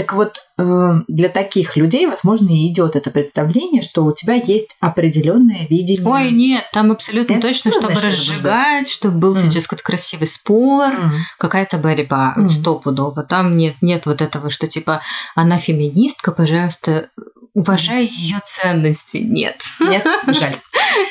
Так 0.00 0.14
вот, 0.14 0.38
э, 0.56 0.92
для 1.08 1.28
таких 1.28 1.76
людей, 1.76 2.06
возможно, 2.06 2.48
и 2.48 2.72
идет 2.72 2.96
это 2.96 3.10
представление, 3.10 3.82
что 3.82 4.02
у 4.02 4.12
тебя 4.14 4.32
есть 4.32 4.78
определенное 4.80 5.66
видение. 5.68 6.06
Ой, 6.08 6.30
нет, 6.30 6.64
там 6.72 6.90
абсолютно 6.90 7.34
Это 7.34 7.48
точно, 7.48 7.70
что 7.70 7.80
чтобы 7.80 7.96
значит, 7.96 8.08
разжигать, 8.18 8.88
чтобы 8.88 9.18
был 9.18 9.34
Мгм. 9.34 9.42
сейчас 9.42 9.66
какой-то 9.66 9.84
красивый 9.84 10.26
спор, 10.26 10.94
М. 10.94 11.12
какая-то 11.38 11.76
борьба, 11.76 12.32
Мгм. 12.34 12.48
стопудово. 12.48 13.24
Там 13.24 13.58
нет, 13.58 13.74
нет 13.82 14.06
вот 14.06 14.22
этого, 14.22 14.48
что 14.48 14.66
типа 14.66 15.02
она 15.34 15.58
феминистка, 15.58 16.32
пожалуйста, 16.32 17.10
уважай 17.54 18.06
ее 18.06 18.40
ценности. 18.44 19.18
Нет. 19.18 19.60
Нет, 19.80 20.06
жаль. 20.26 20.56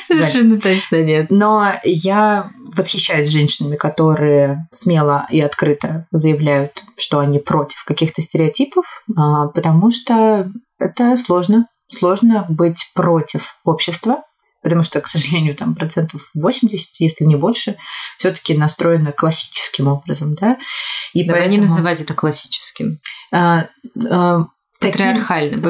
Совершенно 0.01 0.59
точно 0.59 1.01
нет. 1.03 1.27
Но 1.29 1.73
я 1.83 2.51
восхищаюсь 2.75 3.29
женщинами, 3.29 3.75
которые 3.75 4.67
смело 4.71 5.25
и 5.29 5.41
открыто 5.41 6.07
заявляют, 6.11 6.83
что 6.97 7.19
они 7.19 7.39
против 7.39 7.83
каких-то 7.85 8.21
стереотипов, 8.21 9.03
а, 9.15 9.47
потому 9.47 9.91
что 9.91 10.51
это 10.79 11.17
сложно. 11.17 11.67
Сложно 11.91 12.45
быть 12.49 12.91
против 12.93 13.55
общества, 13.63 14.21
потому 14.61 14.83
что, 14.83 15.01
к 15.01 15.07
сожалению, 15.07 15.55
там 15.55 15.73
процентов 15.73 16.29
80, 16.35 16.87
если 16.99 17.23
не 17.23 17.35
больше, 17.35 17.77
все-таки 18.17 18.53
настроено 18.55 19.11
классическим 19.11 19.87
образом, 19.87 20.35
да. 20.35 20.57
И 21.13 21.25
Давай 21.25 21.47
не 21.47 21.57
поэтому, 21.57 21.67
называть 21.67 22.01
это 22.01 22.13
классическим. 22.13 22.99
а, 23.31 23.67
а, 24.09 24.45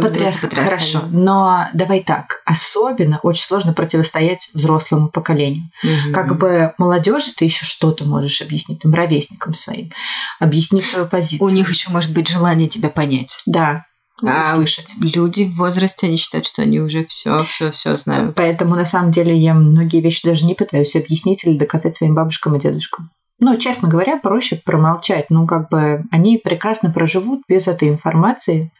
называть 0.01 0.35
Патриарх... 0.35 0.43
это 0.43 0.55
Хорошо, 0.55 1.01
но 1.11 1.67
давай 1.73 2.03
так. 2.03 2.41
Особенно 2.45 3.19
очень 3.23 3.43
сложно 3.43 3.73
противостоять 3.73 4.51
взрослому 4.53 5.09
поколению. 5.09 5.71
Мгм. 5.83 6.13
Как 6.13 6.37
бы 6.37 6.73
молодежи 6.77 7.31
ты 7.35 7.45
еще 7.45 7.65
что-то 7.65 8.05
можешь 8.05 8.41
объяснить, 8.41 8.81
там, 8.81 8.93
ровесникам 8.93 9.55
своим, 9.55 9.91
объяснить 10.39 10.85
свою 10.85 11.07
позицию. 11.07 11.47
У 11.47 11.49
них 11.49 11.69
еще 11.69 11.89
может 11.89 12.13
быть 12.13 12.27
желание 12.27 12.67
тебя 12.67 12.89
понять. 12.89 13.41
Да, 13.45 13.85
А 14.21 14.53
услышать. 14.53 14.93
люди 14.99 15.43
в 15.43 15.55
возрасте, 15.55 16.07
они 16.07 16.17
считают, 16.17 16.45
что 16.45 16.61
они 16.61 16.79
уже 16.79 17.05
все, 17.05 17.43
все, 17.45 17.71
все 17.71 17.97
знают. 17.97 18.35
Поэтому, 18.35 18.75
на 18.75 18.85
самом 18.85 19.11
деле, 19.11 19.35
я 19.35 19.53
многие 19.53 20.01
вещи 20.01 20.27
даже 20.27 20.45
не 20.45 20.53
пытаюсь 20.53 20.95
объяснить 20.95 21.45
или 21.45 21.57
доказать 21.57 21.95
своим 21.95 22.13
бабушкам 22.13 22.55
и 22.55 22.59
дедушкам. 22.59 23.09
Ну, 23.39 23.57
честно 23.57 23.87
говоря, 23.87 24.17
проще 24.17 24.57
промолчать. 24.57 25.29
Ну, 25.29 25.47
как 25.47 25.69
бы 25.69 26.03
они 26.11 26.37
прекрасно 26.37 26.91
проживут 26.91 27.41
без 27.47 27.67
этой 27.67 27.87
информации. 27.87 28.71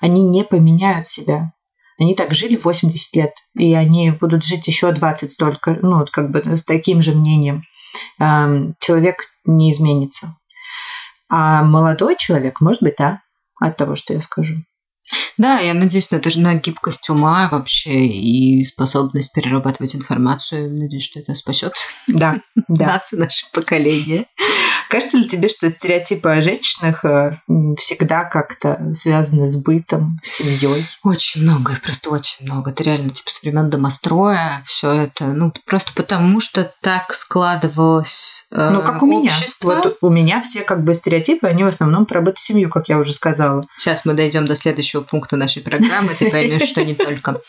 Они 0.00 0.22
не 0.22 0.44
поменяют 0.44 1.06
себя. 1.06 1.52
Они 1.98 2.14
так 2.14 2.34
жили 2.34 2.56
80 2.56 3.16
лет, 3.16 3.32
и 3.54 3.72
они 3.74 4.10
будут 4.10 4.44
жить 4.44 4.66
еще 4.66 4.92
20 4.92 5.32
столько, 5.32 5.78
ну, 5.80 6.04
как 6.12 6.30
бы 6.30 6.42
с 6.56 6.64
таким 6.64 7.00
же 7.02 7.12
мнением. 7.12 7.62
Ам, 8.18 8.74
Человек 8.80 9.24
не 9.46 9.70
изменится. 9.70 10.36
А 11.28 11.62
молодой 11.62 12.16
человек, 12.16 12.60
может 12.60 12.82
быть, 12.82 12.96
да, 12.98 13.22
от 13.60 13.76
того, 13.76 13.96
что 13.96 14.12
я 14.12 14.20
скажу. 14.20 14.56
Да, 15.38 15.58
я 15.58 15.74
надеюсь, 15.74 16.10
на 16.10 16.16
это 16.16 16.30
же 16.30 16.40
на 16.40 16.54
гибкость 16.54 17.08
ума 17.10 17.48
вообще 17.50 18.06
и 18.06 18.64
способность 18.64 19.32
перерабатывать 19.32 19.94
информацию. 19.94 20.74
Надеюсь, 20.74 21.04
что 21.04 21.20
это 21.20 21.34
спасет 21.34 21.74
Да, 22.08 22.40
да. 22.68 22.86
нас 22.86 23.12
и 23.12 23.16
наше 23.16 23.46
поколение. 23.52 24.26
Кажется 24.88 25.16
ли 25.18 25.28
тебе, 25.28 25.48
что 25.48 25.68
стереотипы 25.68 26.28
о 26.30 26.42
женщинах 26.42 27.04
э, 27.04 27.38
всегда 27.76 28.24
как-то 28.24 28.92
связаны 28.94 29.50
с 29.50 29.56
бытом, 29.56 30.08
семьей? 30.22 30.86
Очень 31.02 31.42
много, 31.42 31.76
просто 31.82 32.10
очень 32.10 32.46
много. 32.46 32.70
Это 32.70 32.84
реально 32.84 33.10
типа 33.10 33.30
с 33.30 33.42
времен 33.42 33.68
домостроя 33.68 34.62
все 34.64 34.92
это. 34.92 35.26
Ну, 35.26 35.52
просто 35.66 35.92
потому, 35.92 36.38
что 36.40 36.72
так 36.82 37.12
складывалось 37.14 38.45
Ну, 38.56 38.82
как 38.82 39.02
у 39.02 39.06
меня. 39.06 39.30
общество. 39.30 39.74
Вот 39.74 39.98
у 40.00 40.08
меня 40.08 40.40
все 40.40 40.62
как 40.62 40.82
бы 40.82 40.94
стереотипы, 40.94 41.46
они 41.46 41.62
в 41.64 41.66
основном 41.66 42.06
про 42.06 42.22
и 42.26 42.32
семью, 42.36 42.70
как 42.70 42.88
я 42.88 42.98
уже 42.98 43.12
сказала. 43.12 43.62
Сейчас 43.76 44.04
мы 44.04 44.14
дойдем 44.14 44.46
до 44.46 44.56
следующего 44.56 45.02
пункта 45.02 45.36
нашей 45.36 45.62
программы, 45.62 46.14
ты 46.18 46.30
поймешь, 46.30 46.68
что 46.68 46.84
не 46.84 46.94
только. 46.94 47.40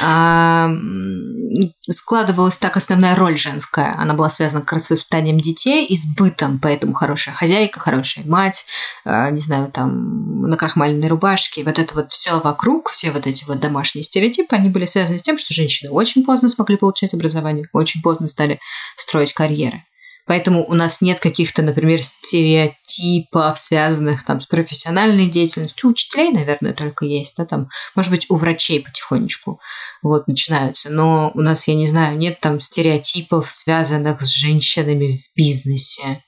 Складывалась 1.90 2.58
так 2.58 2.76
основная 2.76 3.16
роль 3.16 3.36
женская. 3.36 3.94
Она 3.98 4.14
была 4.14 4.30
связана 4.30 4.60
как 4.60 4.74
раз 4.74 4.86
с 4.86 4.90
воспитанием 4.90 5.40
детей 5.40 5.84
и 5.84 5.96
с 5.96 6.06
бытом, 6.16 6.60
поэтому 6.60 6.94
хорошая 6.94 7.34
хозяйка, 7.34 7.80
хорошая 7.80 8.24
мать, 8.24 8.64
а, 9.04 9.30
не 9.30 9.40
знаю, 9.40 9.70
там, 9.72 10.42
на 10.42 10.56
крахмальной 10.56 11.08
рубашке. 11.08 11.64
Вот 11.64 11.78
это 11.78 11.94
вот 11.94 12.12
все 12.12 12.38
вокруг, 12.38 12.90
все 12.90 13.10
вот 13.10 13.26
эти 13.26 13.44
вот 13.44 13.60
домашние 13.60 14.04
стереотипы, 14.04 14.54
они 14.54 14.68
были 14.68 14.84
связаны 14.84 15.18
с 15.18 15.22
тем, 15.22 15.38
что 15.38 15.52
женщины 15.52 15.90
очень 15.90 16.24
поздно 16.24 16.48
смогли 16.48 16.76
получать 16.76 17.14
образование, 17.14 17.68
очень 17.72 18.00
поздно 18.00 18.26
стали 18.26 18.60
строить 18.96 19.32
карьеры. 19.32 19.82
Поэтому 20.26 20.64
у 20.66 20.74
нас 20.74 21.00
нет 21.00 21.18
каких-то, 21.18 21.62
например, 21.62 22.00
стереотипов, 22.02 23.58
связанных 23.58 24.24
там 24.24 24.40
с 24.40 24.46
профессиональной 24.46 25.26
деятельностью. 25.28 25.88
У 25.88 25.92
учителей, 25.92 26.30
наверное, 26.30 26.72
только 26.74 27.04
есть, 27.04 27.36
да, 27.36 27.44
там, 27.44 27.68
может 27.94 28.10
быть, 28.10 28.26
у 28.28 28.36
врачей 28.36 28.80
потихонечку 28.80 29.58
вот 30.02 30.28
начинаются. 30.28 30.90
Но 30.90 31.32
у 31.34 31.40
нас, 31.40 31.66
я 31.68 31.74
не 31.74 31.86
знаю, 31.86 32.16
нет 32.16 32.40
там 32.40 32.60
стереотипов, 32.60 33.50
связанных 33.52 34.22
с 34.22 34.28
женщинами 34.28 35.18
в 35.18 35.36
бизнесе, 35.36 36.22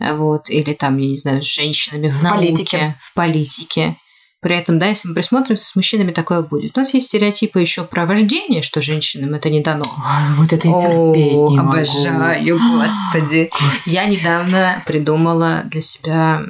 а 0.00 0.14
вот, 0.14 0.50
или 0.50 0.72
там, 0.72 0.98
я 0.98 1.08
не 1.10 1.16
знаю, 1.16 1.42
с 1.42 1.46
женщинами 1.46 2.08
в, 2.10 2.18
В 2.18 2.22
науке, 2.22 2.36
политике. 2.38 2.96
в 3.00 3.14
политике. 3.14 3.96
При 4.44 4.56
этом, 4.56 4.78
да, 4.78 4.88
если 4.88 5.08
мы 5.08 5.14
присмотримся, 5.14 5.64
с 5.64 5.74
мужчинами 5.74 6.12
такое 6.12 6.42
будет. 6.42 6.76
У 6.76 6.80
нас 6.80 6.92
есть 6.92 7.06
стереотипы 7.06 7.62
еще 7.62 7.82
про 7.82 8.04
вождение, 8.04 8.60
что 8.60 8.82
женщинам 8.82 9.32
это 9.32 9.48
не 9.48 9.62
дано. 9.62 9.86
Ой, 9.86 10.34
вот 10.36 10.52
это 10.52 10.68
я 10.68 10.80
терпеть 10.80 11.32
О, 11.32 11.48
не 11.48 11.56
могу. 11.56 11.70
обожаю, 11.70 12.58
господи. 12.58 13.48
Господи. 13.58 13.94
Я 13.94 14.04
недавно 14.04 14.82
придумала 14.84 15.62
для 15.64 15.80
себя 15.80 16.42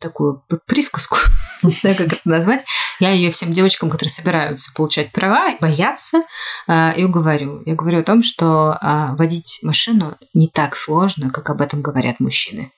такую 0.00 0.42
присказку, 0.64 1.18
не 1.62 1.70
знаю, 1.70 1.96
как 1.96 2.06
это 2.14 2.20
назвать. 2.24 2.64
Я 2.98 3.10
ее 3.10 3.30
всем 3.30 3.52
девочкам, 3.52 3.90
которые 3.90 4.10
собираются 4.10 4.72
получать 4.74 5.12
права 5.12 5.54
боятся, 5.60 6.22
а, 6.66 6.94
и 6.96 7.04
говорю. 7.04 7.62
Я 7.66 7.74
говорю 7.74 8.00
о 8.00 8.04
том, 8.04 8.22
что 8.22 8.78
а, 8.80 9.14
водить 9.16 9.58
машину 9.62 10.16
не 10.32 10.48
так 10.48 10.74
сложно, 10.74 11.28
как 11.28 11.50
об 11.50 11.60
этом 11.60 11.82
говорят 11.82 12.20
мужчины. 12.20 12.70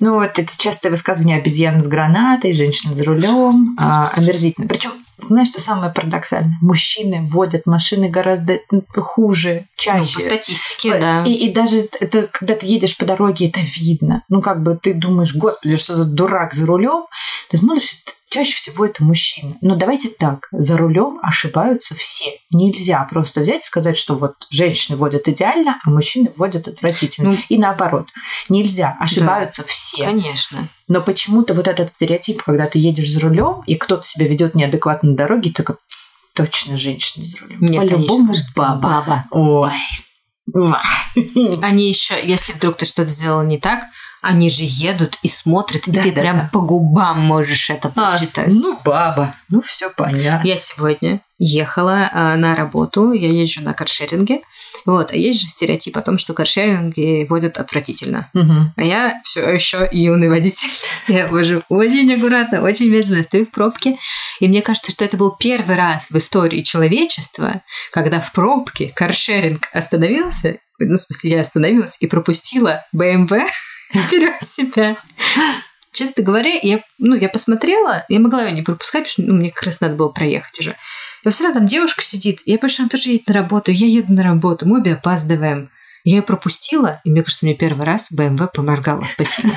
Ну, 0.00 0.14
вот 0.14 0.38
эти 0.38 0.56
частые 0.56 0.90
высказывания 0.92 1.36
обезьяны 1.38 1.80
с 1.82 1.86
гранатой, 1.88 2.52
женщина 2.52 2.94
за 2.94 3.02
рулем, 3.04 3.74
а, 3.80 4.10
омерзительно. 4.14 4.68
Причем, 4.68 4.92
знаешь, 5.18 5.48
что 5.48 5.60
самое 5.60 5.92
парадоксальное? 5.92 6.56
Мужчины 6.60 7.22
водят 7.22 7.66
машины 7.66 8.08
гораздо 8.08 8.60
хуже, 8.96 9.62
Ну, 9.62 9.66
чаще. 9.76 10.14
по 10.14 10.20
статистике, 10.20 10.98
да. 11.00 11.24
И, 11.24 11.32
и 11.32 11.52
даже 11.52 11.88
это, 12.00 12.28
когда 12.30 12.54
ты 12.54 12.66
едешь 12.66 12.96
по 12.96 13.06
дороге, 13.06 13.48
это 13.48 13.60
видно. 13.60 14.22
Ну, 14.28 14.40
как 14.40 14.62
бы 14.62 14.78
ты 14.80 14.94
думаешь, 14.94 15.34
господи, 15.34 15.74
что 15.76 15.96
за 15.96 16.04
дурак 16.04 16.54
за 16.54 16.66
рулем. 16.66 17.06
Ты 17.50 17.56
смотришь, 17.56 17.94
это- 18.04 18.12
чаще 18.30 18.54
всего 18.54 18.86
это 18.86 19.04
мужчина. 19.04 19.56
Но 19.60 19.76
давайте 19.76 20.08
так, 20.08 20.48
за 20.52 20.76
рулем 20.76 21.18
ошибаются 21.22 21.94
все. 21.94 22.38
Нельзя 22.52 23.06
просто 23.10 23.40
взять 23.40 23.62
и 23.62 23.66
сказать, 23.66 23.96
что 23.96 24.14
вот 24.14 24.34
женщины 24.50 24.96
водят 24.96 25.28
идеально, 25.28 25.80
а 25.84 25.90
мужчины 25.90 26.32
водят 26.36 26.68
отвратительно. 26.68 27.30
Ну, 27.30 27.38
и 27.48 27.58
наоборот. 27.58 28.08
Нельзя, 28.48 28.96
ошибаются 29.00 29.64
все. 29.64 30.04
Конечно. 30.04 30.68
Но 30.86 31.02
почему-то 31.02 31.54
вот 31.54 31.68
этот 31.68 31.90
стереотип, 31.90 32.42
когда 32.42 32.66
ты 32.66 32.78
едешь 32.78 33.10
за 33.10 33.20
рулем, 33.20 33.62
и 33.66 33.74
кто-то 33.74 34.02
себя 34.06 34.26
ведет 34.26 34.54
неадекватно 34.54 35.10
на 35.10 35.16
дороге, 35.16 35.50
ты 35.50 35.62
как 35.62 35.78
точно 36.34 36.76
женщина 36.76 37.24
за 37.24 37.38
рулем. 37.38 37.76
По-любому 37.76 38.34
баба. 38.54 38.80
баба. 38.80 39.24
Ой. 39.30 39.72
Они 41.62 41.88
еще, 41.88 42.14
если 42.22 42.52
вдруг 42.52 42.76
ты 42.76 42.86
что-то 42.86 43.10
сделал 43.10 43.42
не 43.42 43.58
так, 43.58 43.84
они 44.20 44.50
же 44.50 44.62
едут 44.64 45.18
и 45.22 45.28
смотрят, 45.28 45.86
и 45.86 45.90
Да, 45.90 46.02
ты 46.02 46.12
да, 46.12 46.20
прям 46.20 46.36
да. 46.36 46.50
по 46.52 46.60
губам 46.60 47.20
можешь 47.20 47.70
это 47.70 47.88
прочитать. 47.88 48.48
Ну, 48.48 48.78
баба. 48.84 49.34
Ну, 49.48 49.60
все 49.62 49.90
понятно. 49.90 50.46
Я 50.46 50.56
сегодня 50.56 51.20
ехала 51.38 52.10
а, 52.12 52.36
на 52.36 52.56
работу, 52.56 53.12
я 53.12 53.28
езжу 53.28 53.62
на 53.62 53.72
каршеринге. 53.72 54.40
Вот, 54.84 55.12
а 55.12 55.16
есть 55.16 55.40
же 55.40 55.46
стереотип 55.46 55.96
о 55.96 56.02
том, 56.02 56.18
что 56.18 56.34
каршеринги 56.34 57.26
водят 57.28 57.58
отвратительно. 57.58 58.28
Мгм. 58.32 58.72
А 58.76 58.82
я 58.82 59.20
все 59.22 59.48
еще 59.48 59.88
юный 59.92 60.28
водитель. 60.28 60.68
Я 61.08 61.26
вожу 61.26 61.62
очень 61.68 62.12
аккуратно, 62.12 62.60
очень 62.62 62.88
медленно, 62.88 63.22
стою 63.22 63.46
в 63.46 63.50
пробке. 63.50 63.96
И 64.40 64.48
мне 64.48 64.62
кажется, 64.62 64.92
что 64.92 65.04
это 65.04 65.16
был 65.16 65.34
первый 65.38 65.76
раз 65.76 66.10
в 66.10 66.18
истории 66.18 66.62
человечества, 66.62 67.62
когда 67.92 68.20
в 68.20 68.32
пробке 68.32 68.92
каршеринг 68.94 69.68
остановился, 69.72 70.58
ну, 70.78 70.94
в 70.94 71.00
смысле, 71.00 71.30
я 71.30 71.40
остановилась 71.40 71.96
и 72.00 72.06
пропустила 72.06 72.84
БМВ 72.92 73.32
вперед 74.06 74.34
себя. 74.42 74.96
честно 75.92 76.22
говоря, 76.22 76.50
я, 76.62 76.82
ну, 76.98 77.14
я 77.14 77.28
посмотрела, 77.28 78.04
я 78.08 78.20
могла 78.20 78.44
ее 78.44 78.52
не 78.52 78.62
пропускать, 78.62 79.04
потому 79.04 79.12
что 79.12 79.22
ну, 79.22 79.38
мне 79.38 79.50
как 79.50 79.64
раз 79.64 79.80
надо 79.80 79.94
было 79.94 80.08
проехать 80.08 80.60
уже. 80.60 80.76
И 81.24 81.28
все 81.30 81.52
там 81.52 81.66
девушка 81.66 82.02
сидит, 82.02 82.40
я 82.46 82.58
понимаю, 82.58 82.70
что 82.70 82.82
она 82.82 82.88
тоже 82.88 83.10
едет 83.10 83.28
на 83.28 83.34
работу, 83.34 83.70
я 83.72 83.86
еду 83.86 84.12
на 84.12 84.22
работу, 84.22 84.68
мы 84.68 84.78
обе 84.78 84.94
опаздываем. 84.94 85.70
Я 86.04 86.16
ее 86.16 86.22
пропустила, 86.22 87.00
и 87.04 87.10
мне 87.10 87.22
кажется, 87.22 87.44
мне 87.44 87.54
первый 87.54 87.84
раз 87.84 88.10
БМВ 88.12 88.52
поморгала. 88.52 89.04
Спасибо. 89.04 89.50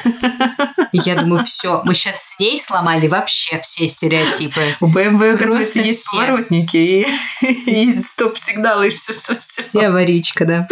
И 0.92 1.00
я 1.06 1.16
думаю, 1.16 1.46
все, 1.46 1.82
мы 1.86 1.94
сейчас 1.94 2.32
с 2.32 2.40
ней 2.40 2.60
сломали 2.60 3.08
вообще 3.08 3.60
все 3.62 3.88
стереотипы. 3.88 4.62
У 4.82 4.88
БМВ, 4.88 5.22
оказывается, 5.36 5.80
есть 5.80 6.02
все. 6.02 6.18
поворотники 6.18 6.78
и, 6.78 7.08
и 7.70 8.02
стоп-сигналы, 8.02 8.88
и 8.88 8.90
все, 8.90 9.14
все, 9.14 9.38
все. 9.38 9.64
И 9.72 9.80
аварийка, 9.80 10.46
да. 10.46 10.68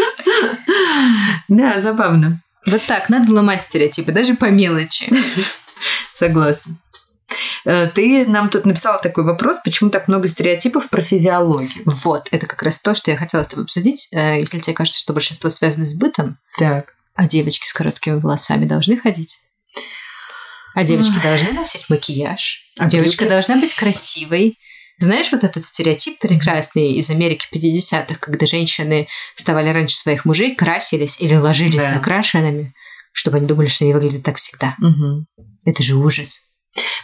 Да, 1.48 1.80
забавно. 1.80 2.41
Вот 2.65 2.86
так, 2.88 3.10
надо 3.10 3.34
ломать 3.34 3.62
стереотипы, 3.62 4.12
даже 4.12 4.36
по 4.36 4.45
мелочи. 4.45 5.12
Согласна. 6.15 6.78
Э, 7.65 7.88
ты 7.88 8.26
нам 8.26 8.50
тут 8.50 8.65
написала 8.65 9.00
такой 9.00 9.24
вопрос, 9.24 9.60
почему 9.63 9.89
так 9.89 10.08
много 10.08 10.28
стереотипов 10.28 10.89
про 10.89 11.02
физиологию. 11.02 11.84
Вот, 11.86 12.28
это 12.32 12.48
как 12.48 12.62
раз 12.63 12.80
то, 12.80 12.95
что 12.95 13.12
я 13.12 13.17
хотела 13.17 13.43
с 13.43 13.48
тобой 13.48 13.65
обсудить. 13.65 14.10
Э, 14.12 14.39
если 14.39 14.60
тебе 14.60 14.76
кажется, 14.76 15.00
что 15.00 15.13
большинство 15.13 15.50
связано 15.50 15.86
с 15.86 15.93
бытом, 15.93 16.38
так. 16.58 16.93
а 17.15 17.28
девочки 17.28 17.67
с 17.67 17.74
короткими 17.74 18.19
волосами 18.19 18.65
должны 18.65 18.98
ходить, 18.98 19.39
а 20.76 20.84
девочки 20.84 21.19
должны 21.22 21.52
носить 21.52 21.89
макияж, 21.89 22.72
а 22.78 22.88
девочка 22.88 23.22
брюки? 23.22 23.30
должна 23.30 23.58
быть 23.58 23.74
красивой, 23.74 24.58
знаешь, 25.00 25.32
вот 25.32 25.44
этот 25.44 25.64
стереотип 25.64 26.20
прекрасный 26.20 26.94
из 26.94 27.10
Америки 27.10 27.48
50-х, 27.54 28.16
когда 28.20 28.46
женщины 28.46 29.08
вставали 29.36 29.70
раньше 29.70 29.98
своих 29.98 30.26
мужей, 30.26 30.56
красились 30.56 31.20
или 31.22 31.36
ложились 31.36 31.84
да. 31.84 31.94
накрашенными, 31.94 32.74
чтобы 33.14 33.38
они 33.38 33.48
думали, 33.48 33.68
что 33.68 33.86
они 33.86 33.94
выглядят 33.94 34.24
так 34.24 34.38
всегда. 34.38 34.76
Угу. 34.80 35.26
Это 35.66 35.84
же 35.84 35.96
ужас. 35.96 36.49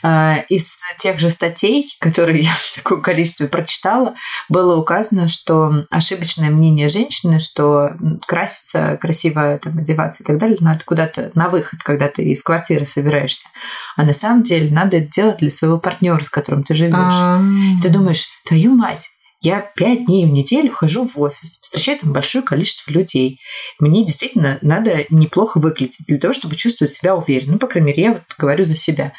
А, 0.04 0.44
из 0.50 0.82
тех 1.00 1.20
же 1.20 1.30
статей, 1.30 1.88
которые 2.00 2.42
я 2.44 2.54
в 2.54 2.76
таком 2.76 3.02
количестве 3.02 3.48
прочитала, 3.48 4.16
было 4.50 4.76
указано, 4.76 5.28
что 5.28 5.86
ошибочное 5.90 6.50
мнение 6.50 6.90
женщины, 6.90 7.40
что 7.40 7.92
краситься, 8.28 8.98
красиво 9.02 9.60
там, 9.62 9.78
одеваться 9.78 10.24
и 10.24 10.26
так 10.26 10.38
далее, 10.38 10.58
надо 10.62 10.80
куда-то 10.86 11.32
на 11.34 11.50
выход, 11.50 11.82
когда 11.84 12.08
ты 12.08 12.24
из 12.24 12.44
квартиры 12.44 12.86
собираешься. 12.86 13.48
А 13.96 14.04
на 14.04 14.14
самом 14.14 14.44
деле 14.44 14.74
надо 14.74 14.98
это 14.98 15.10
делать 15.10 15.38
для 15.38 15.52
своего 15.52 15.80
партнера, 15.80 16.24
с 16.24 16.30
которым 16.30 16.64
ты 16.64 16.74
живешь. 16.74 16.96
А. 16.96 17.42
Ты 17.82 17.90
думаешь, 17.90 18.28
твою 18.46 18.76
мать, 18.76 19.10
я 19.46 19.62
пять 19.62 20.08
дней 20.08 20.26
в 20.26 20.30
неделю 20.30 20.74
хожу 20.74 21.06
в 21.06 21.22
офис, 21.22 21.60
встречаю 21.62 22.00
там 22.00 22.14
большое 22.14 22.44
количество 22.44 22.92
людей. 22.92 23.40
Мне 23.80 24.04
действительно 24.04 24.58
надо 24.64 25.06
неплохо 25.12 25.60
выглядеть 25.60 26.00
для 26.08 26.18
того, 26.18 26.34
чтобы 26.34 26.56
чувствовать 26.56 26.92
себя 26.92 27.16
уверенно. 27.16 27.54
Ну, 27.54 27.60
по 27.60 27.68
крайней 27.68 27.92
мере, 27.92 28.04
я 28.04 28.14
вот 28.14 28.24
говорю 28.40 28.64
за 28.64 28.74
себя. 28.74 29.14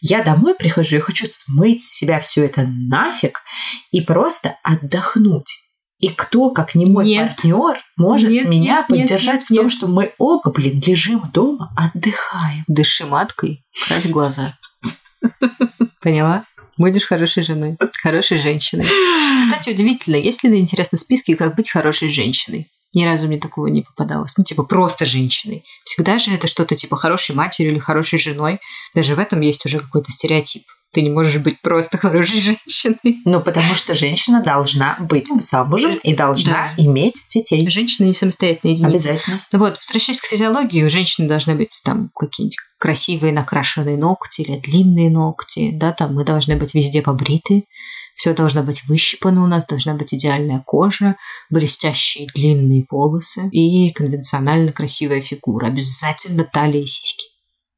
Я 0.00 0.24
домой 0.24 0.56
прихожу, 0.56 0.96
я 0.96 1.00
хочу 1.00 1.26
смыть 1.28 1.84
с 1.84 1.96
себя 1.96 2.18
все 2.18 2.44
это 2.44 2.66
нафиг 2.66 3.40
и 3.92 4.00
просто 4.00 4.56
отдохнуть. 4.64 5.62
И 5.98 6.08
кто, 6.08 6.50
как 6.50 6.74
не 6.74 6.86
мой 6.86 7.04
нет. 7.04 7.28
партнер, 7.28 7.78
может 7.96 8.30
нет, 8.30 8.48
меня 8.48 8.78
нет, 8.78 8.88
поддержать 8.88 9.42
нет, 9.42 9.44
в 9.44 9.48
том, 9.48 9.64
нет. 9.64 9.72
что 9.72 9.86
мы 9.86 10.12
оба, 10.18 10.50
блин, 10.50 10.82
лежим 10.84 11.22
дома, 11.32 11.72
отдыхаем. 11.76 12.64
Дыши 12.66 13.06
маткой, 13.06 13.64
крась 13.86 14.06
глаза. 14.06 14.54
Поняла? 16.02 16.44
Будешь 16.78 17.06
хорошей 17.06 17.42
женой, 17.42 17.76
хорошей 18.00 18.38
женщиной. 18.38 18.86
Кстати, 19.42 19.70
удивительно, 19.70 20.16
есть 20.16 20.44
ли 20.44 20.50
на 20.50 20.54
интересном 20.54 20.98
списке, 20.98 21.36
как 21.36 21.56
быть 21.56 21.70
хорошей 21.70 22.10
женщиной? 22.10 22.68
Ни 22.94 23.04
разу 23.04 23.26
мне 23.26 23.38
такого 23.38 23.66
не 23.66 23.82
попадалось. 23.82 24.38
Ну, 24.38 24.44
типа, 24.44 24.62
просто 24.62 25.04
женщиной. 25.04 25.64
Всегда 25.84 26.18
же 26.18 26.32
это 26.32 26.46
что-то 26.46 26.74
типа 26.74 26.96
хорошей 26.96 27.34
матерью 27.34 27.72
или 27.72 27.78
хорошей 27.78 28.18
женой. 28.18 28.60
Даже 28.94 29.14
в 29.14 29.18
этом 29.18 29.40
есть 29.42 29.66
уже 29.66 29.80
какой-то 29.80 30.10
стереотип. 30.10 30.62
Ты 30.94 31.02
не 31.02 31.10
можешь 31.10 31.36
быть 31.42 31.60
просто 31.60 31.98
хорошей 31.98 32.40
женщиной. 32.40 33.20
Ну, 33.26 33.40
потому 33.40 33.74
что 33.74 33.94
женщина 33.94 34.42
должна 34.42 34.96
быть 35.00 35.28
замужем 35.28 35.98
и 35.98 36.14
должна 36.14 36.72
да. 36.76 36.82
иметь 36.82 37.16
детей. 37.34 37.68
Женщина 37.68 38.06
не 38.06 38.14
самостоятельная 38.14 38.74
единица. 38.74 39.10
Обязательно. 39.10 39.40
Вот, 39.52 39.76
возвращаясь 39.76 40.20
к 40.20 40.24
физиологии, 40.24 40.84
у 40.84 40.88
женщины 40.88 41.28
должны 41.28 41.56
быть 41.56 41.78
там 41.84 42.10
какие-нибудь 42.14 42.56
красивые 42.78 43.32
накрашенные 43.32 43.96
ногти 43.96 44.42
или 44.42 44.58
длинные 44.58 45.10
ногти, 45.10 45.70
да, 45.72 45.92
там 45.92 46.14
мы 46.14 46.24
должны 46.24 46.56
быть 46.56 46.74
везде 46.74 47.02
побриты, 47.02 47.64
все 48.14 48.34
должно 48.34 48.62
быть 48.64 48.84
выщипано 48.84 49.44
у 49.44 49.46
нас, 49.46 49.64
должна 49.64 49.94
быть 49.94 50.12
идеальная 50.12 50.60
кожа, 50.66 51.16
блестящие 51.50 52.26
длинные 52.34 52.84
волосы 52.90 53.48
и 53.50 53.92
конвенционально 53.92 54.72
красивая 54.72 55.20
фигура. 55.20 55.66
Обязательно 55.66 56.44
талия 56.44 56.82
и 56.82 56.86
сиськи. 56.86 57.28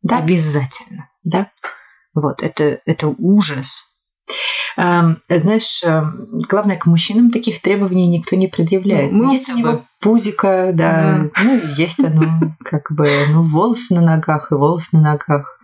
Да. 0.03 0.19
Обязательно. 0.19 1.11
Да. 1.25 1.51
Вот, 2.15 2.43
это, 2.43 2.81
это 2.87 3.09
ужас. 3.19 3.90
Знаешь, 4.77 5.83
главное, 6.49 6.77
к 6.77 6.87
мужчинам 6.87 7.31
таких 7.31 7.61
требований 7.61 8.07
никто 8.07 8.37
не 8.37 8.47
предъявляет. 8.47 9.13
Мы 9.13 9.33
есть 9.33 9.51
у 9.51 9.57
него 9.57 9.83
пузика, 10.01 10.71
да, 10.73 11.29
да. 11.35 11.43
ну, 11.43 11.61
есть 11.77 12.03
оно, 12.03 12.55
как 12.65 12.91
бы, 12.91 13.11
ну, 13.29 13.43
волосы 13.43 13.95
на 13.95 14.01
ногах 14.01 14.53
и 14.53 14.55
волосы 14.55 14.89
на 14.93 15.01
ногах. 15.01 15.59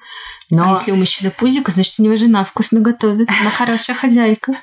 Но... 0.51 0.69
А 0.69 0.73
если 0.73 0.93
у 0.93 0.97
мужчины 0.97 1.31
пузика, 1.31 1.73
значит, 1.73 1.99
у 1.99 2.03
него 2.03 2.17
жена 2.17 2.45
вкусно 2.45 2.81
готовит, 2.81 3.29
она 3.29 3.51
хорошая 3.51 3.97
хозяйка. 3.97 4.55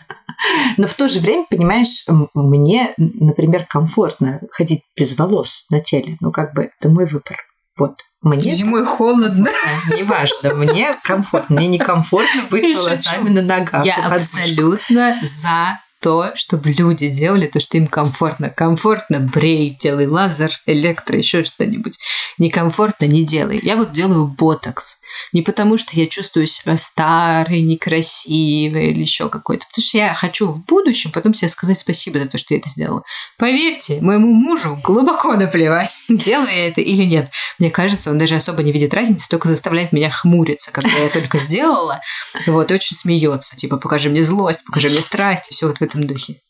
Но 0.78 0.88
в 0.88 0.94
то 0.94 1.10
же 1.10 1.20
время, 1.20 1.46
понимаешь, 1.50 2.06
мне, 2.34 2.94
например, 2.98 3.66
комфортно 3.70 4.40
ходить 4.52 4.82
без 4.96 5.18
волос 5.18 5.66
на 5.70 5.80
теле. 5.80 6.18
Ну, 6.22 6.32
как 6.32 6.54
бы, 6.54 6.70
это 6.80 6.90
мой 6.90 7.06
выбор. 7.06 7.38
Вот. 7.78 8.00
Мне 8.22 8.52
Зимой 8.52 8.86
холодно. 8.86 9.50
Неважно, 9.90 10.54
мне 10.54 10.96
комфортно. 11.04 11.56
Мне 11.58 11.68
некомфортно 11.68 12.44
быть 12.50 12.78
волосами 12.78 13.30
на 13.30 13.42
ногах. 13.42 13.84
Я 13.86 13.96
абсолютно 13.96 15.20
за 15.22 15.80
то, 16.04 16.34
чтобы 16.36 16.72
люди 16.72 17.10
делали 17.10 17.48
то, 17.48 17.62
что 17.62 17.78
им 17.78 17.88
комфортно. 17.88 18.50
Комфортно 18.50 19.22
брей, 19.22 19.76
делай 19.82 20.06
лазер, 20.06 20.52
электро, 20.66 21.18
еще 21.18 21.44
что-нибудь. 21.46 21.98
Некомфортно 22.38 23.06
не 23.06 23.24
делай. 23.24 23.60
Я 23.64 23.78
вот 23.78 23.94
делаю 23.94 24.28
ботокс. 24.28 25.00
Не 25.32 25.42
потому, 25.42 25.78
что 25.78 25.92
я 25.96 26.08
чувствую 26.08 26.48
себя 26.48 26.76
старой, 26.76 27.62
некрасивой 27.62 28.92
или 28.92 29.02
еще 29.02 29.30
какой-то. 29.30 29.66
Потому 29.68 29.84
что 29.84 29.98
я 29.98 30.14
хочу 30.14 30.48
в 30.48 30.66
будущем 30.66 31.12
потом 31.12 31.34
себе 31.34 31.50
сказать 31.50 31.78
спасибо 31.78 32.20
за 32.20 32.26
то, 32.26 32.38
что 32.38 32.54
я 32.54 32.60
это 32.60 32.68
сделала. 32.68 33.04
Поверьте, 33.38 34.00
моему 34.02 34.34
мужу 34.34 34.80
глубоко 34.84 35.36
наплевать, 35.36 35.94
делаю 36.10 36.50
я 36.50 36.68
это 36.68 36.82
или 36.82 37.04
нет. 37.04 37.32
Мне 37.60 37.72
кажется, 37.72 38.10
он 38.10 38.18
даже 38.18 38.36
особо 38.36 38.62
не 38.64 38.72
видит 38.72 38.94
разницы, 38.94 39.30
только 39.30 39.48
заставляет 39.48 39.94
меня 39.94 40.10
хмуриться, 40.10 40.72
когда 40.72 40.92
я 40.98 41.10
только 41.10 41.38
сделала. 41.40 42.02
Вот, 42.46 42.72
очень 42.72 42.98
смеется. 42.98 43.56
Типа, 43.56 43.78
покажи 43.78 44.10
мне 44.10 44.24
злость, 44.24 44.66
покажи 44.66 44.90
мне 44.90 45.02
страсть, 45.02 45.46
все 45.46 45.68
вот 45.68 45.78
в 45.78 45.82
этом 45.96 46.08
духе. 46.08 46.42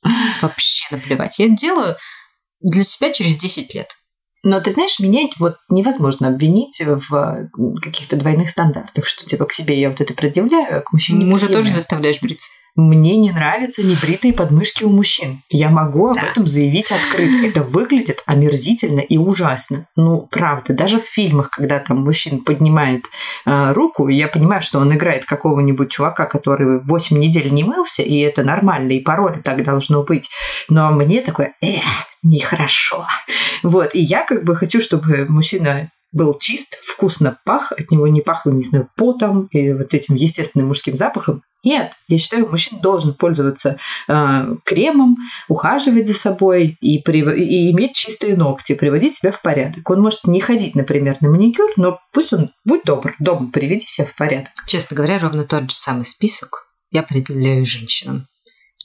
Вообще 0.41 0.85
наплевать. 0.91 1.39
Я 1.39 1.45
это 1.45 1.55
делаю 1.55 1.95
для 2.59 2.83
себя 2.83 3.11
через 3.11 3.37
10 3.37 3.73
лет. 3.75 3.95
Но 4.43 4.59
ты 4.59 4.71
знаешь, 4.71 4.99
меня 4.99 5.27
вот 5.39 5.55
невозможно 5.69 6.27
обвинить 6.27 6.81
в 6.85 7.49
каких-то 7.81 8.17
двойных 8.17 8.49
стандартах, 8.49 9.05
что 9.05 9.25
типа 9.25 9.45
к 9.45 9.53
себе 9.53 9.79
я 9.79 9.89
вот 9.89 10.01
это 10.01 10.13
предъявляю, 10.13 10.79
а 10.79 10.81
к 10.81 10.91
мужчине 10.91 11.25
Мужа 11.25 11.47
тоже 11.47 11.71
заставляешь 11.71 12.21
бриться. 12.21 12.51
Мне 12.75 13.17
не 13.17 13.31
нравятся 13.31 13.83
небритые 13.83 14.33
подмышки 14.33 14.83
у 14.83 14.89
мужчин. 14.89 15.41
Я 15.49 15.69
могу 15.69 16.13
да. 16.13 16.21
об 16.21 16.27
этом 16.29 16.47
заявить 16.47 16.91
открыто. 16.91 17.45
Это 17.45 17.61
выглядит 17.61 18.23
омерзительно 18.25 18.99
и 18.99 19.15
ужасно. 19.15 19.85
Ну, 19.95 20.27
правда, 20.31 20.73
даже 20.73 20.99
в 20.99 21.03
фильмах, 21.03 21.51
когда 21.51 21.77
там 21.79 22.03
мужчина 22.03 22.39
поднимает 22.43 23.05
э, 23.45 23.73
руку, 23.73 24.07
я 24.07 24.27
понимаю, 24.27 24.63
что 24.63 24.79
он 24.79 24.91
играет 24.91 25.23
какого-нибудь 25.25 25.91
чувака, 25.91 26.25
который 26.25 26.81
8 26.83 27.17
недель 27.17 27.53
не 27.53 27.63
мылся, 27.63 28.01
и 28.01 28.17
это 28.17 28.43
нормально, 28.43 28.93
и 28.93 29.01
пароль 29.01 29.39
так 29.43 29.63
должно 29.63 30.03
быть. 30.03 30.31
Но 30.67 30.91
мне 30.91 31.21
такое, 31.21 31.53
эх, 31.61 31.83
нехорошо. 32.23 33.05
Вот, 33.61 33.95
и 33.95 33.99
я 33.99 34.25
как 34.25 34.43
бы 34.43 34.55
хочу, 34.55 34.81
чтобы 34.81 35.25
мужчина 35.27 35.89
был 36.13 36.37
чист, 36.39 36.79
вкусно 36.83 37.37
пах, 37.43 37.71
от 37.71 37.89
него 37.89 38.07
не 38.07 38.21
пахло, 38.21 38.51
не 38.51 38.63
знаю, 38.63 38.87
потом 38.95 39.47
и 39.47 39.73
вот 39.73 39.93
этим 39.93 40.15
естественным 40.15 40.67
мужским 40.67 40.95
запахом. 40.95 41.41
Нет, 41.63 41.93
я 42.07 42.17
считаю, 42.19 42.47
мужчина 42.49 42.79
должен 42.81 43.13
пользоваться 43.15 43.77
э, 44.07 44.55
кремом, 44.63 45.15
ухаживать 45.49 46.07
за 46.07 46.13
собой 46.13 46.77
и, 46.81 47.01
при, 47.01 47.21
и 47.21 47.71
иметь 47.71 47.95
чистые 47.95 48.37
ногти, 48.37 48.75
приводить 48.75 49.15
себя 49.15 49.31
в 49.31 49.41
порядок. 49.41 49.89
Он 49.89 50.01
может 50.01 50.25
не 50.25 50.39
ходить, 50.39 50.75
например, 50.75 51.17
на 51.21 51.29
маникюр, 51.29 51.71
но 51.77 51.99
пусть 52.13 52.31
он, 52.31 52.51
будь 52.63 52.83
добр, 52.83 53.15
дома 53.19 53.49
приведи 53.51 53.85
себя 53.87 54.05
в 54.05 54.15
порядок. 54.15 54.51
Честно 54.67 54.95
говоря, 54.95 55.17
ровно 55.17 55.45
тот 55.45 55.71
же 55.71 55.75
самый 55.75 56.05
список 56.05 56.67
я 56.91 57.01
предъявляю 57.01 57.65
женщинам. 57.65 58.27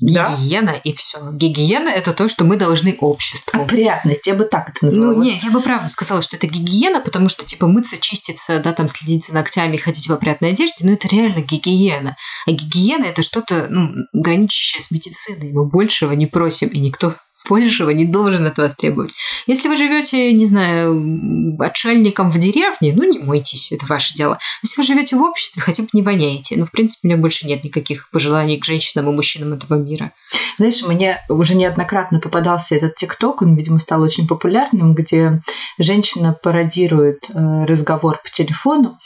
Гигиена 0.00 0.72
да? 0.72 0.80
и 0.84 0.92
все. 0.92 1.18
Гигиена 1.32 1.88
это 1.88 2.12
то, 2.12 2.28
что 2.28 2.44
мы 2.44 2.56
должны 2.56 2.96
обществу. 3.00 3.61
Опрятность, 3.61 4.26
я 4.26 4.34
бы 4.34 4.44
так 4.44 4.70
это 4.70 4.87
назвала. 4.87 5.12
Ну, 5.12 5.22
нет, 5.22 5.42
я 5.42 5.50
бы 5.50 5.61
правда 5.61 5.88
сказала, 5.88 6.22
что 6.22 6.37
это 6.37 6.46
гигиена, 6.46 7.00
потому 7.00 7.28
что, 7.28 7.44
типа, 7.44 7.66
мыться, 7.66 7.98
чиститься, 7.98 8.61
да, 8.61 8.72
там, 8.72 8.88
следить 8.88 9.26
за 9.26 9.34
ногтями, 9.34 9.76
ходить 9.76 10.08
в 10.08 10.12
опрятной 10.12 10.50
одежде, 10.50 10.84
ну, 10.84 10.92
это 10.92 11.08
реально 11.08 11.40
гигиена. 11.40 12.16
А 12.46 12.50
гигиена 12.50 13.04
это 13.04 13.22
что-то, 13.22 13.66
ну, 13.68 13.90
граничащее 14.12 14.80
с 14.80 14.90
медициной. 14.90 15.52
Мы 15.52 15.66
большего 15.66 16.12
не 16.12 16.26
просим, 16.26 16.68
и 16.68 16.78
никто 16.78 17.14
большего 17.48 17.90
не 17.90 18.04
должен 18.04 18.46
от 18.46 18.58
вас 18.58 18.76
требовать. 18.76 19.14
Если 19.46 19.68
вы 19.68 19.76
живете, 19.76 20.32
не 20.32 20.46
знаю, 20.46 21.56
отшельником 21.61 22.30
в 22.30 22.38
деревне, 22.38 22.92
ну 22.94 23.04
не 23.04 23.18
мойтесь, 23.18 23.72
это 23.72 23.87
ваше 23.87 24.14
дело. 24.14 24.38
Если 24.62 24.80
вы 24.80 24.87
живете 24.87 25.16
в 25.16 25.22
обществе, 25.22 25.62
хотя 25.62 25.82
бы 25.82 25.88
не 25.92 26.02
воняете. 26.02 26.56
Ну, 26.56 26.66
в 26.66 26.70
принципе, 26.70 27.08
у 27.08 27.11
меня 27.11 27.20
больше 27.20 27.46
нет 27.46 27.64
никаких 27.64 28.11
пожеланий 28.11 28.58
к 28.58 28.64
женщинам 28.64 29.08
и 29.08 29.12
мужчинам 29.12 29.52
этого 29.52 29.74
мира. 29.74 30.12
Знаешь, 30.58 30.82
мне 30.84 31.18
уже 31.28 31.54
неоднократно 31.54 32.20
попадался 32.20 32.74
этот 32.74 32.96
ТикТок, 32.96 33.42
он, 33.42 33.54
видимо, 33.54 33.78
стал 33.78 34.02
очень 34.02 34.26
популярным, 34.26 34.94
где 34.94 35.40
женщина 35.78 36.37
пародирует 36.42 37.30
э, 37.30 37.64
разговор 37.64 38.20
по 38.22 38.30
телефону, 38.30 38.98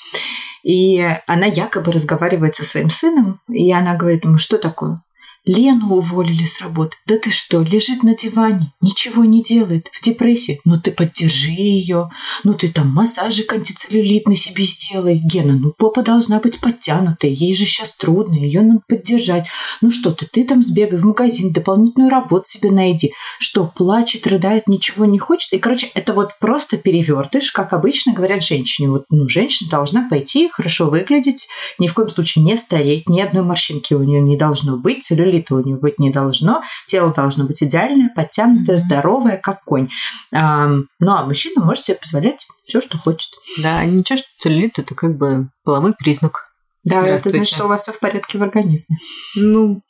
и 0.62 1.04
она 1.26 1.46
якобы 1.46 1.92
разговаривает 1.92 2.56
со 2.56 2.64
своим 2.64 2.90
сыном, 2.90 3.40
и 3.48 3.72
она 3.72 3.96
говорит 3.96 4.24
ему, 4.24 4.38
что 4.38 4.58
такое? 4.58 5.02
Лену 5.44 5.96
уволили 5.96 6.44
с 6.44 6.60
работы. 6.60 6.96
Да 7.06 7.18
ты 7.18 7.30
что, 7.30 7.62
лежит 7.62 8.04
на 8.04 8.14
диване, 8.14 8.72
ничего 8.80 9.24
не 9.24 9.42
делает, 9.42 9.88
в 9.92 10.02
депрессии. 10.02 10.60
Ну 10.64 10.80
ты 10.80 10.92
поддержи 10.92 11.50
ее, 11.50 12.10
ну 12.44 12.54
ты 12.54 12.68
там 12.68 12.88
массажик 12.88 13.52
антицеллюлитный 13.52 14.36
себе 14.36 14.64
сделай. 14.64 15.20
Гена, 15.22 15.54
ну 15.54 15.72
попа 15.76 16.02
должна 16.02 16.38
быть 16.38 16.60
подтянутой, 16.60 17.32
ей 17.32 17.54
же 17.56 17.64
сейчас 17.64 17.96
трудно, 17.96 18.34
ее 18.34 18.62
надо 18.62 18.82
поддержать. 18.86 19.46
Ну 19.80 19.90
что 19.90 20.12
ты, 20.12 20.26
ты 20.26 20.44
там 20.44 20.62
сбегай 20.62 20.98
в 20.98 21.04
магазин, 21.04 21.52
дополнительную 21.52 22.10
работу 22.10 22.48
себе 22.48 22.70
найди. 22.70 23.12
Что, 23.40 23.64
плачет, 23.64 24.26
рыдает, 24.28 24.68
ничего 24.68 25.06
не 25.06 25.18
хочет. 25.18 25.52
И, 25.52 25.58
короче, 25.58 25.88
это 25.94 26.12
вот 26.12 26.38
просто 26.38 26.76
перевертыш, 26.76 27.50
как 27.50 27.72
обычно 27.72 28.12
говорят 28.12 28.44
женщине. 28.44 28.90
Вот, 28.90 29.06
ну, 29.10 29.28
женщина 29.28 29.68
должна 29.68 30.08
пойти, 30.08 30.50
хорошо 30.52 30.88
выглядеть, 30.88 31.48
ни 31.80 31.88
в 31.88 31.94
коем 31.94 32.10
случае 32.10 32.44
не 32.44 32.56
стареть, 32.56 33.08
ни 33.08 33.20
одной 33.20 33.42
морщинки 33.42 33.94
у 33.94 34.02
нее 34.04 34.20
не 34.20 34.36
должно 34.36 34.76
быть, 34.76 35.02
целлюлит 35.02 35.31
целлюлита 35.32 35.54
у 35.54 35.64
него 35.64 35.78
быть 35.78 35.98
не 35.98 36.10
должно, 36.10 36.62
тело 36.86 37.12
должно 37.12 37.44
быть 37.44 37.62
идеальное, 37.62 38.10
подтянутое, 38.14 38.76
здоровое, 38.76 39.36
как 39.36 39.62
конь. 39.62 39.88
Ну 40.30 40.86
а 41.00 41.24
мужчина 41.24 41.64
может 41.64 41.84
себе 41.84 41.98
позволять 42.00 42.46
все, 42.64 42.80
что 42.80 42.98
хочет. 42.98 43.30
Да, 43.62 43.84
ничего, 43.84 44.18
что 44.18 44.28
целлюлит 44.40 44.78
это 44.78 44.94
как 44.94 45.16
бы 45.16 45.48
половой 45.64 45.94
признак. 45.94 46.48
Да, 46.84 47.06
это 47.06 47.30
значит, 47.30 47.54
что 47.54 47.66
у 47.66 47.68
вас 47.68 47.82
все 47.82 47.92
в 47.92 48.00
порядке 48.00 48.38
в 48.38 48.42
организме. 48.42 48.96
Ну, 49.36 49.82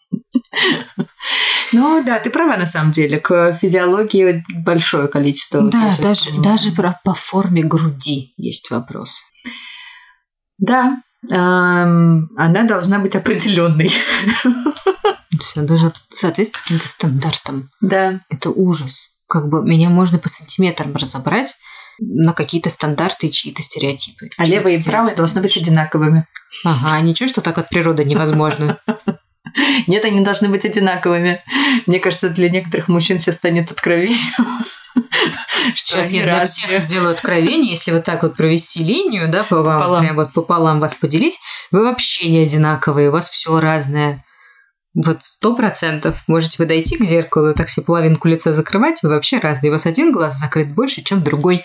ну 1.73 2.05
да, 2.05 2.19
ты 2.19 2.29
права 2.29 2.59
на 2.59 2.67
самом 2.67 2.93
деле. 2.93 3.19
К 3.19 3.55
физиологии 3.55 4.45
большое 4.63 5.09
количество. 5.09 5.63
Да, 5.63 5.87
вот 5.87 6.01
даже, 6.03 6.43
даже 6.43 6.71
по 7.03 7.15
форме 7.15 7.63
груди 7.63 8.35
есть 8.37 8.71
вопрос. 8.71 9.23
Да, 10.59 11.01
эм, 11.31 12.29
она 12.37 12.65
должна 12.65 12.99
быть 12.99 13.17
определенной. 13.17 13.91
Все, 15.43 15.63
даже 15.63 15.93
соответствует 16.11 16.63
каким-то 16.63 16.89
стандартам. 16.89 17.71
Да. 17.81 18.21
Это 18.31 18.51
ужас. 18.51 19.11
Как 19.29 19.49
бы 19.49 19.63
меня 19.63 19.89
можно 19.89 20.19
по 20.19 20.29
сантиметрам 20.29 20.95
разобрать 20.95 21.55
на 21.99 22.33
какие-то 22.33 22.71
стандарты 22.71 23.29
и 23.29 23.31
чьи-то 23.31 23.63
стереотипы. 23.63 24.31
А 24.37 24.45
левые 24.45 24.79
и 24.79 24.83
правые 24.83 25.15
должны 25.15 25.41
быть 25.41 25.57
одинаковыми. 25.57 26.27
Ага, 26.65 27.01
ничего, 27.01 27.29
что 27.29 27.41
так 27.41 27.59
от 27.59 27.69
природы 27.69 28.05
невозможно. 28.05 28.79
Нет, 29.87 30.05
они 30.05 30.25
должны 30.25 30.49
быть 30.49 30.65
одинаковыми. 30.65 31.43
Мне 31.87 32.01
кажется, 32.01 32.29
для 32.31 32.49
некоторых 32.49 32.89
мужчин 32.89 33.19
сейчас 33.19 33.37
станет 33.37 33.71
откровением. 33.71 34.19
Сейчас 35.77 36.11
я 36.11 36.25
для 36.25 36.45
всех 36.45 36.81
сделаю 36.81 37.13
откровение, 37.13 37.71
если 37.71 37.93
вот 37.93 38.05
так 38.05 38.23
вот 38.23 38.37
провести 38.37 38.83
линию, 38.83 39.31
да, 39.31 39.45
по 39.45 39.63
вам, 39.63 39.79
пополам. 39.79 40.05
прям 40.05 40.17
вот 40.17 40.33
пополам 40.33 40.81
вас 40.81 40.95
поделить, 40.95 41.39
вы 41.71 41.85
вообще 41.85 42.29
не 42.29 42.41
одинаковые, 42.41 43.09
у 43.09 43.13
вас 43.13 43.31
все 43.31 43.59
разное. 43.61 44.25
Вот 44.95 45.25
сто 45.25 45.55
процентов 45.55 46.23
можете 46.27 46.57
вы 46.59 46.67
дойти 46.67 46.97
к 46.97 47.05
зеркалу 47.05 47.51
и 47.51 47.55
так 47.55 47.71
себе 47.71 47.87
половинку 47.87 48.29
лица 48.29 48.53
закрывать, 48.53 49.03
вы 49.03 49.09
вообще 49.09 49.39
разные. 49.39 49.71
У 49.71 49.73
вас 49.73 49.87
один 49.87 50.13
глаз 50.13 50.39
закрыт 50.39 50.69
больше, 50.69 51.03
чем 51.03 51.23
другой. 51.23 51.65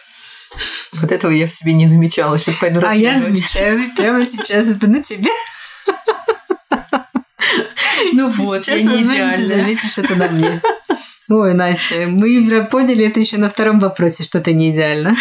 Вот 0.93 1.11
этого 1.11 1.31
я 1.31 1.45
в 1.45 1.51
себе 1.51 1.73
не 1.73 1.87
замечала. 1.87 2.39
Сейчас 2.39 2.55
пойду 2.55 2.81
А 2.83 2.95
я 2.95 3.19
замечаю 3.19 3.93
прямо 3.95 4.25
сейчас 4.25 4.69
это 4.69 4.87
на 4.87 5.03
тебе. 5.03 5.29
Ну 8.13 8.29
вот, 8.29 8.63
сейчас, 8.63 8.79
я 8.79 8.83
не 8.83 9.03
идеальна. 9.03 9.37
ты 9.37 9.45
заметишь 9.45 9.97
это 9.97 10.15
на 10.15 10.27
мне. 10.29 10.61
Ой, 11.29 11.53
Настя, 11.53 12.07
мы 12.07 12.65
поняли 12.71 13.05
это 13.05 13.19
еще 13.19 13.37
на 13.37 13.49
втором 13.49 13.79
вопросе, 13.79 14.23
что 14.23 14.39
ты 14.39 14.53
не 14.53 14.71
идеальна. 14.71 15.17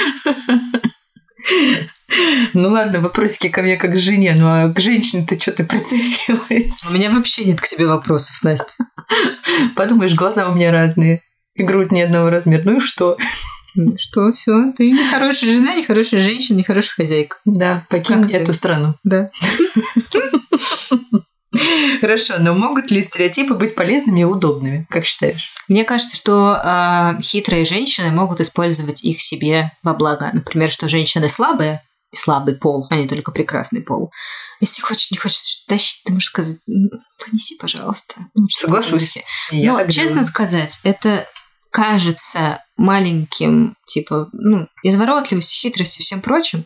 Ну 2.54 2.68
ладно, 2.70 3.00
вопросики 3.00 3.48
ко 3.48 3.62
мне 3.62 3.76
как 3.76 3.92
к 3.92 3.96
жене, 3.96 4.34
ну 4.38 4.46
а 4.46 4.68
к 4.68 4.78
женщине 4.78 5.26
ты 5.28 5.38
что 5.38 5.52
ты 5.52 5.64
прицепилась? 5.64 6.84
У 6.88 6.92
меня 6.92 7.10
вообще 7.10 7.44
нет 7.44 7.60
к 7.60 7.66
себе 7.66 7.86
вопросов, 7.86 8.42
Настя. 8.42 8.84
Подумаешь, 9.74 10.14
глаза 10.14 10.48
у 10.48 10.54
меня 10.54 10.70
разные, 10.70 11.22
и 11.54 11.62
грудь 11.62 11.92
не 11.92 12.02
одного 12.02 12.30
размера. 12.30 12.62
Ну 12.64 12.76
и 12.76 12.80
что? 12.80 13.16
Ну 13.74 13.94
что, 13.98 14.32
все, 14.32 14.72
ты 14.74 14.90
не 14.90 15.04
хорошая 15.04 15.52
жена, 15.52 15.74
не 15.74 15.84
хорошая 15.84 16.20
женщина, 16.20 16.56
не 16.56 16.62
хорошая 16.62 16.94
хозяйка. 16.96 17.36
Да, 17.44 17.84
покинь 17.90 18.22
как 18.22 18.32
эту 18.32 18.46
ты? 18.46 18.52
страну. 18.54 18.94
Да. 19.04 19.30
Хорошо, 22.00 22.34
но 22.38 22.54
могут 22.54 22.90
ли 22.90 23.02
стереотипы 23.02 23.54
быть 23.54 23.74
полезными 23.74 24.20
и 24.20 24.24
удобными? 24.24 24.86
Как 24.90 25.04
считаешь? 25.06 25.52
Мне 25.68 25.84
кажется, 25.84 26.16
что 26.16 26.54
э, 26.56 27.20
хитрые 27.22 27.64
женщины 27.64 28.10
могут 28.10 28.40
использовать 28.40 29.04
их 29.04 29.20
себе 29.20 29.72
во 29.82 29.94
благо. 29.94 30.30
Например, 30.32 30.70
что 30.70 30.88
женщины 30.88 31.28
слабые, 31.28 31.82
слабый 32.16 32.56
пол, 32.56 32.86
а 32.90 32.96
не 32.96 33.08
только 33.08 33.32
прекрасный 33.32 33.82
пол. 33.82 34.12
Если 34.60 34.82
хочешь, 34.82 35.10
не 35.10 35.18
хочешь 35.18 35.64
тащить, 35.68 36.02
ты 36.04 36.12
можешь 36.12 36.28
сказать, 36.28 36.58
понеси, 37.24 37.56
пожалуйста. 37.58 38.16
Ну, 38.34 38.46
Соглашусь. 38.48 39.18
Но, 39.52 39.78
честно 39.86 40.08
делаю. 40.08 40.24
сказать, 40.24 40.80
это 40.82 41.26
кажется 41.70 42.62
маленьким, 42.76 43.76
типа, 43.86 44.30
ну, 44.32 44.66
изворотливостью, 44.82 45.58
хитростью 45.58 46.02
и 46.02 46.04
всем 46.04 46.22
прочим, 46.22 46.64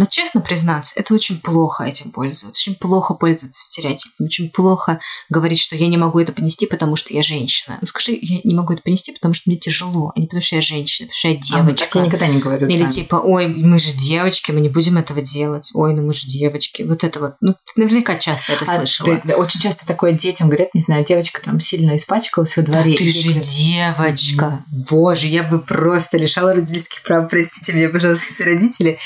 но 0.00 0.06
честно 0.06 0.40
признаться, 0.40 0.98
это 0.98 1.12
очень 1.12 1.38
плохо 1.42 1.84
этим 1.84 2.10
пользоваться, 2.10 2.62
очень 2.62 2.74
плохо 2.74 3.12
пользоваться 3.12 3.62
стереотипами, 3.62 4.28
очень 4.28 4.48
плохо 4.48 4.98
говорить, 5.28 5.60
что 5.60 5.76
я 5.76 5.88
не 5.88 5.98
могу 5.98 6.18
это 6.20 6.32
понести, 6.32 6.64
потому 6.64 6.96
что 6.96 7.12
я 7.12 7.20
женщина. 7.22 7.76
Ну 7.82 7.86
скажи, 7.86 8.18
я 8.18 8.40
не 8.42 8.54
могу 8.54 8.72
это 8.72 8.80
понести, 8.80 9.12
потому 9.12 9.34
что 9.34 9.50
мне 9.50 9.58
тяжело, 9.58 10.10
а 10.16 10.18
не 10.18 10.24
потому 10.24 10.40
что 10.40 10.56
я 10.56 10.62
женщина, 10.62 11.08
потому 11.08 11.18
что 11.18 11.28
я 11.28 11.34
девочка. 11.34 11.58
А, 11.58 11.62
ну, 11.64 11.74
так 11.74 11.94
я 11.96 12.00
никогда 12.00 12.26
не 12.28 12.38
говорю. 12.38 12.66
Или 12.68 12.84
да. 12.84 12.88
типа, 12.88 13.16
ой, 13.16 13.48
мы 13.48 13.78
же 13.78 13.92
девочки, 13.92 14.52
мы 14.52 14.62
не 14.62 14.70
будем 14.70 14.96
этого 14.96 15.20
делать. 15.20 15.70
Ой, 15.74 15.92
ну 15.92 16.00
мы 16.00 16.14
же 16.14 16.26
девочки. 16.26 16.80
Вот 16.80 17.04
это 17.04 17.20
вот. 17.20 17.34
Ну, 17.42 17.52
ты 17.52 17.82
наверняка 17.82 18.16
часто 18.16 18.54
это 18.54 18.64
а 18.72 18.78
слышала. 18.78 19.18
Ты, 19.18 19.34
очень 19.34 19.60
часто 19.60 19.86
такое 19.86 20.12
детям 20.12 20.48
говорят, 20.48 20.74
не 20.74 20.80
знаю, 20.80 21.04
девочка 21.04 21.42
там 21.42 21.60
сильно 21.60 21.94
испачкалась 21.94 22.56
во 22.56 22.62
дворе. 22.62 22.92
Да, 22.92 22.96
ты 22.96 23.12
же 23.12 23.34
девочка. 23.34 24.64
Mm-hmm. 24.72 24.86
Боже, 24.88 25.26
я 25.26 25.42
бы 25.42 25.58
просто 25.58 26.16
лишала 26.16 26.54
родительских 26.54 27.02
прав. 27.02 27.28
Простите 27.28 27.74
меня, 27.74 27.90
пожалуйста, 27.90 28.24
все 28.24 28.44
родители. 28.44 28.98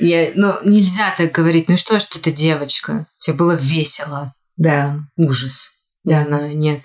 Я 0.00 0.31
ну, 0.34 0.54
нельзя 0.64 1.14
так 1.16 1.32
говорить. 1.32 1.68
Ну 1.68 1.76
что, 1.76 2.00
что 2.00 2.20
ты 2.20 2.30
девочка? 2.30 3.06
Тебе 3.18 3.36
было 3.36 3.52
весело. 3.52 4.32
Да. 4.56 4.98
Ужас. 5.16 5.72
Не 6.04 6.14
да. 6.14 6.22
знаю, 6.22 6.56
нет. 6.56 6.82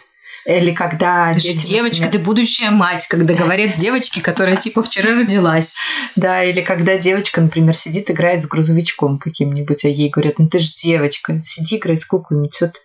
Или 0.47 0.71
когда... 0.71 1.33
Ты 1.33 1.41
дети, 1.41 1.67
девочка, 1.67 2.05
например... 2.05 2.11
ты 2.11 2.25
будущая 2.25 2.71
мать, 2.71 3.05
когда 3.07 3.33
да. 3.33 3.43
говорят 3.43 3.75
девочки, 3.75 4.21
которая 4.21 4.55
типа 4.55 4.81
вчера 4.81 5.11
родилась. 5.11 5.75
Да, 6.15 6.41
или 6.41 6.61
когда 6.61 6.97
девочка, 6.97 7.41
например, 7.41 7.75
сидит, 7.75 8.09
играет 8.09 8.43
с 8.43 8.47
грузовичком 8.47 9.19
каким-нибудь, 9.19 9.83
а 9.83 9.89
ей 9.89 10.09
говорят, 10.09 10.39
ну 10.39 10.47
ты 10.47 10.59
же 10.59 10.71
девочка, 10.73 11.41
сиди, 11.45 11.75
играй 11.75 11.97
с 11.97 12.05
куклами, 12.05 12.49
что 12.53 12.67
ты? 12.67 12.79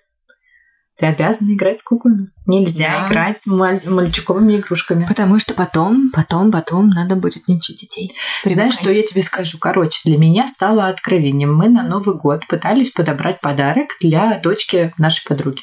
Ты 0.98 1.06
обязана 1.06 1.54
играть 1.54 1.80
с 1.80 1.82
куклами. 1.82 2.28
Нельзя 2.46 3.00
да. 3.00 3.08
играть 3.08 3.40
с 3.40 3.46
маль- 3.46 3.88
мальчуковыми 3.88 4.58
игрушками. 4.58 5.06
Потому 5.06 5.38
что 5.38 5.54
потом, 5.54 6.10
потом, 6.12 6.52
потом 6.52 6.90
надо 6.90 7.16
будет 7.16 7.48
нянчить 7.48 7.80
детей. 7.80 8.12
Привыкай. 8.42 8.54
Знаешь, 8.54 8.74
что 8.74 8.92
я 8.92 9.02
тебе 9.02 9.22
скажу? 9.22 9.58
Короче, 9.58 10.00
для 10.04 10.18
меня 10.18 10.46
стало 10.48 10.88
откровением. 10.88 11.54
Мы 11.54 11.68
на 11.68 11.82
Новый 11.82 12.16
год 12.16 12.46
пытались 12.46 12.90
подобрать 12.90 13.40
подарок 13.40 13.88
для 14.00 14.38
дочки 14.38 14.92
нашей 14.98 15.26
подруги. 15.26 15.62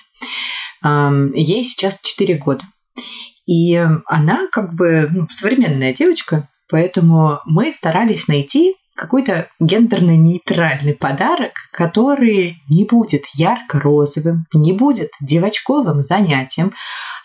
Ей 0.83 1.63
сейчас 1.63 2.01
4 2.01 2.35
года. 2.35 2.63
И 3.45 3.75
она 4.05 4.47
как 4.51 4.73
бы 4.73 5.09
ну, 5.11 5.27
современная 5.29 5.93
девочка, 5.93 6.47
поэтому 6.69 7.39
мы 7.45 7.73
старались 7.73 8.27
найти 8.27 8.75
какой-то 8.99 9.47
гендерно-нейтральный 9.61 10.93
подарок, 10.93 11.53
который 11.71 12.57
не 12.69 12.83
будет 12.83 13.23
ярко-розовым, 13.33 14.45
не 14.53 14.73
будет 14.73 15.11
девочковым 15.21 16.03
занятием, 16.03 16.73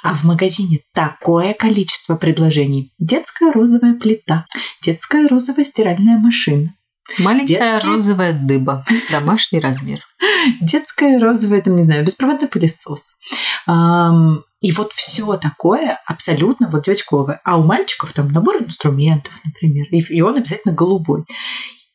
а 0.03 0.15
в 0.15 0.23
магазине 0.23 0.81
такое 0.95 1.53
количество 1.53 2.15
предложений. 2.15 2.93
Детская 3.01 3.51
розовая 3.51 3.95
плита, 3.95 4.47
детская 4.83 5.27
розовая 5.27 5.65
стиральная 5.65 6.19
машина, 6.19 6.75
Маленькая 7.19 7.59
Детский... 7.75 7.87
розовая 7.87 8.33
дыба. 8.33 8.87
Домашний 9.11 9.61
размер. 9.61 9.99
Детская 10.63 11.21
розовая, 11.21 11.61
там, 11.61 11.77
не 11.77 11.83
знаю, 11.83 12.03
беспроводной 12.03 12.49
пылесос. 12.49 13.19
И 14.65 14.73
вот 14.73 14.95
все 14.95 15.37
такое 15.37 16.01
абсолютно 16.07 16.71
вот 16.71 16.85
девочковое. 16.85 17.39
А 17.45 17.59
у 17.59 17.65
мальчиков 17.65 18.15
там 18.15 18.29
набор 18.29 18.63
инструментов, 18.63 19.39
например, 19.45 19.85
и 19.91 20.21
он 20.23 20.37
обязательно 20.37 20.73
голубой. 20.73 21.25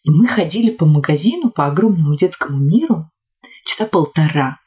И 0.04 0.12
мы 0.12 0.28
ходили 0.28 0.70
по 0.70 0.86
магазину, 0.86 1.50
по 1.50 1.66
огромному 1.66 2.16
детскому 2.16 2.60
миру 2.60 3.10
часа 3.66 3.88
полтора. 3.88 4.60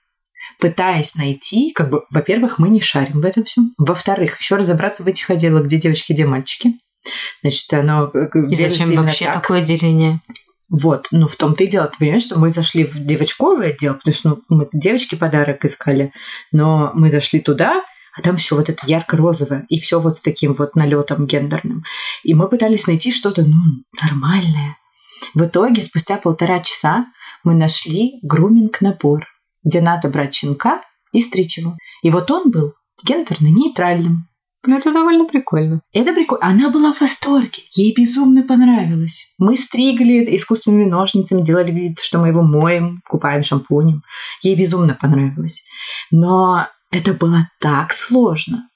пытаясь 0.59 1.15
найти, 1.15 1.71
как 1.71 1.91
бы, 1.91 2.03
во-первых, 2.13 2.59
мы 2.59 2.71
не 2.71 2.81
шарим 2.81 3.21
в 3.21 3.25
этом 3.25 3.45
всем. 3.45 3.73
Во-вторых, 3.79 4.41
еще 4.41 4.57
разобраться 4.57 5.05
в 5.05 5.07
этих 5.07 5.31
отделах, 5.31 5.67
где 5.67 5.77
девочки, 5.77 6.13
где 6.13 6.27
мальчики. 6.27 6.73
Значит, 7.43 7.73
оно... 7.73 8.11
Э, 8.13 8.29
и 8.51 8.57
зачем 8.57 8.97
вообще 8.97 9.27
так. 9.27 9.35
такое 9.35 9.63
деление? 9.63 10.21
Вот, 10.69 11.07
ну 11.13 11.29
в 11.29 11.37
том-то 11.37 11.63
и 11.63 11.69
дело, 11.69 11.87
ты 11.87 11.99
понимаешь, 11.99 12.25
что 12.25 12.39
мы 12.39 12.51
зашли 12.51 12.85
в 12.85 12.99
девочковый 12.99 13.73
отдел, 13.73 13.95
потому 13.95 14.15
что 14.15 14.29
ну, 14.49 14.57
мы 14.57 14.69
девочки 14.73 15.15
подарок 15.15 15.65
искали, 15.65 16.13
но 16.51 16.91
мы 16.95 17.11
зашли 17.11 17.41
туда, 17.41 17.85
а 18.17 18.23
там 18.23 18.37
все 18.37 18.57
вот 18.57 18.69
это 18.69 18.87
ярко-розовое, 18.87 19.65
и 19.69 19.81
все 19.81 20.01
вот 20.01 20.19
с 20.19 20.23
таким 20.23 20.55
вот 20.55 20.77
налетом 20.77 21.27
гендерным. 21.27 21.85
И 22.23 22.35
мы 22.35 22.49
пытались 22.49 22.87
найти 22.87 23.11
что-то, 23.11 23.43
ну, 23.43 23.85
нормальное. 24.03 24.77
В 25.35 25.45
итоге, 25.45 25.83
спустя 25.83 26.17
полтора 26.17 26.61
часа, 26.61 27.07
мы 27.45 27.55
нашли 27.55 28.19
груминг-набор, 28.23 29.27
где 29.65 29.81
надо 29.81 30.09
брать 30.09 30.35
щенка 30.35 30.83
и 31.13 31.21
стричь 31.21 31.59
его. 31.59 31.77
И 32.03 32.11
вот 32.11 32.31
он 32.31 32.51
был 32.51 32.75
гендерно-нейтральным. 33.05 34.29
Ну, 34.65 34.79
это 34.79 34.93
довольно 34.93 35.25
прикольно. 35.25 35.81
Это 35.93 36.13
прикольно. 36.13 36.47
Она 36.47 36.71
была 36.71 36.93
в 36.93 37.01
восторге. 37.01 37.63
Ей 37.73 37.93
безумно 37.97 38.45
понравилось. 38.45 39.35
Мы 39.39 39.57
стригли 39.57 40.37
искусственными 40.37 40.89
ножницами, 40.89 41.43
делали 41.43 41.73
вид, 41.73 41.99
что 41.99 42.21
мы 42.21 42.29
его 42.29 42.43
моем, 42.43 43.01
купаем 43.09 43.43
шампунем. 43.43 44.03
Ей 44.41 44.55
безумно 44.55 44.97
понравилось. 45.01 45.65
Но 46.13 46.69
это 46.93 47.13
было 47.15 47.49
так 47.59 47.93
сложно. 47.93 48.69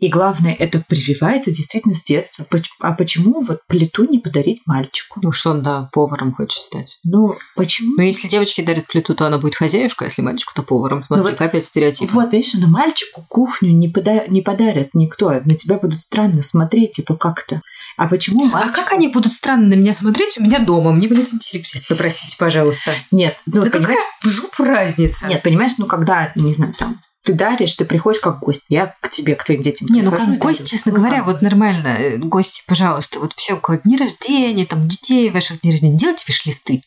И 0.00 0.08
главное, 0.08 0.54
это 0.54 0.82
прививается 0.88 1.50
действительно 1.50 1.94
с 1.94 2.02
детства. 2.02 2.46
А 2.80 2.92
почему 2.92 3.42
вот 3.42 3.60
плиту 3.66 4.10
не 4.10 4.18
подарить 4.18 4.62
мальчику? 4.64 5.20
Ну 5.22 5.30
что 5.30 5.50
он, 5.50 5.62
да, 5.62 5.90
поваром 5.92 6.34
хочет 6.34 6.62
стать. 6.62 6.98
Ну, 7.04 7.36
почему? 7.54 7.96
Ну, 7.98 8.02
если 8.02 8.26
девочке 8.26 8.62
дарят 8.62 8.86
плиту, 8.86 9.14
то 9.14 9.26
она 9.26 9.36
будет 9.36 9.56
хозяюшка, 9.56 10.06
а 10.06 10.08
если 10.08 10.22
мальчику, 10.22 10.52
то 10.54 10.62
поваром. 10.62 11.04
Смотри, 11.04 11.22
ну, 11.22 11.30
вот, 11.30 11.40
опять 11.42 11.66
стереотип. 11.66 12.10
Вот, 12.12 12.32
видишь, 12.32 12.54
на 12.54 12.66
мальчику 12.66 13.26
кухню 13.28 13.72
не, 13.72 13.88
пода- 13.88 14.26
не 14.26 14.40
подарят 14.40 14.94
никто. 14.94 15.32
На 15.44 15.54
тебя 15.54 15.76
будут 15.76 16.00
странно 16.00 16.42
смотреть, 16.42 16.92
типа, 16.92 17.16
как-то. 17.16 17.60
А 17.98 18.06
почему 18.06 18.46
мальчику... 18.46 18.80
А 18.80 18.82
как 18.82 18.94
они 18.94 19.08
будут 19.08 19.34
странно 19.34 19.66
на 19.66 19.74
меня 19.74 19.92
смотреть 19.92 20.38
у 20.38 20.42
меня 20.42 20.60
дома? 20.60 20.92
Мне, 20.92 21.08
блядь, 21.08 21.34
интересно, 21.34 21.94
простите, 21.94 22.38
пожалуйста. 22.38 22.94
Нет, 23.10 23.36
ну, 23.44 23.60
да 23.60 23.68
какая 23.68 23.98
в 24.22 24.28
жопу 24.30 24.64
разница? 24.64 25.28
Нет, 25.28 25.42
понимаешь, 25.42 25.72
ну, 25.76 25.84
когда, 25.84 26.32
не 26.36 26.54
знаю, 26.54 26.72
там, 26.72 26.98
ты 27.24 27.34
даришь, 27.34 27.74
ты 27.74 27.84
приходишь 27.84 28.20
как 28.20 28.38
гость. 28.38 28.64
Я 28.68 28.94
к 29.00 29.10
тебе, 29.10 29.34
к 29.34 29.44
твоим 29.44 29.62
детям. 29.62 29.88
Не, 29.90 30.02
ну 30.02 30.10
как 30.10 30.38
гость, 30.38 30.68
честно 30.68 30.92
ну, 30.92 30.98
говоря, 30.98 31.18
как? 31.18 31.26
вот 31.26 31.42
нормально. 31.42 31.88
Э, 31.88 32.16
гости, 32.16 32.62
пожалуйста, 32.66 33.20
вот 33.20 33.34
все, 33.34 33.56
кого 33.56 33.78
дни 33.78 33.96
рождения, 33.96 34.64
там, 34.64 34.88
детей 34.88 35.30
ваших 35.30 35.60
дней 35.60 35.72
рождения, 35.72 35.98
делайте 35.98 36.24
виш-листы. 36.26 36.82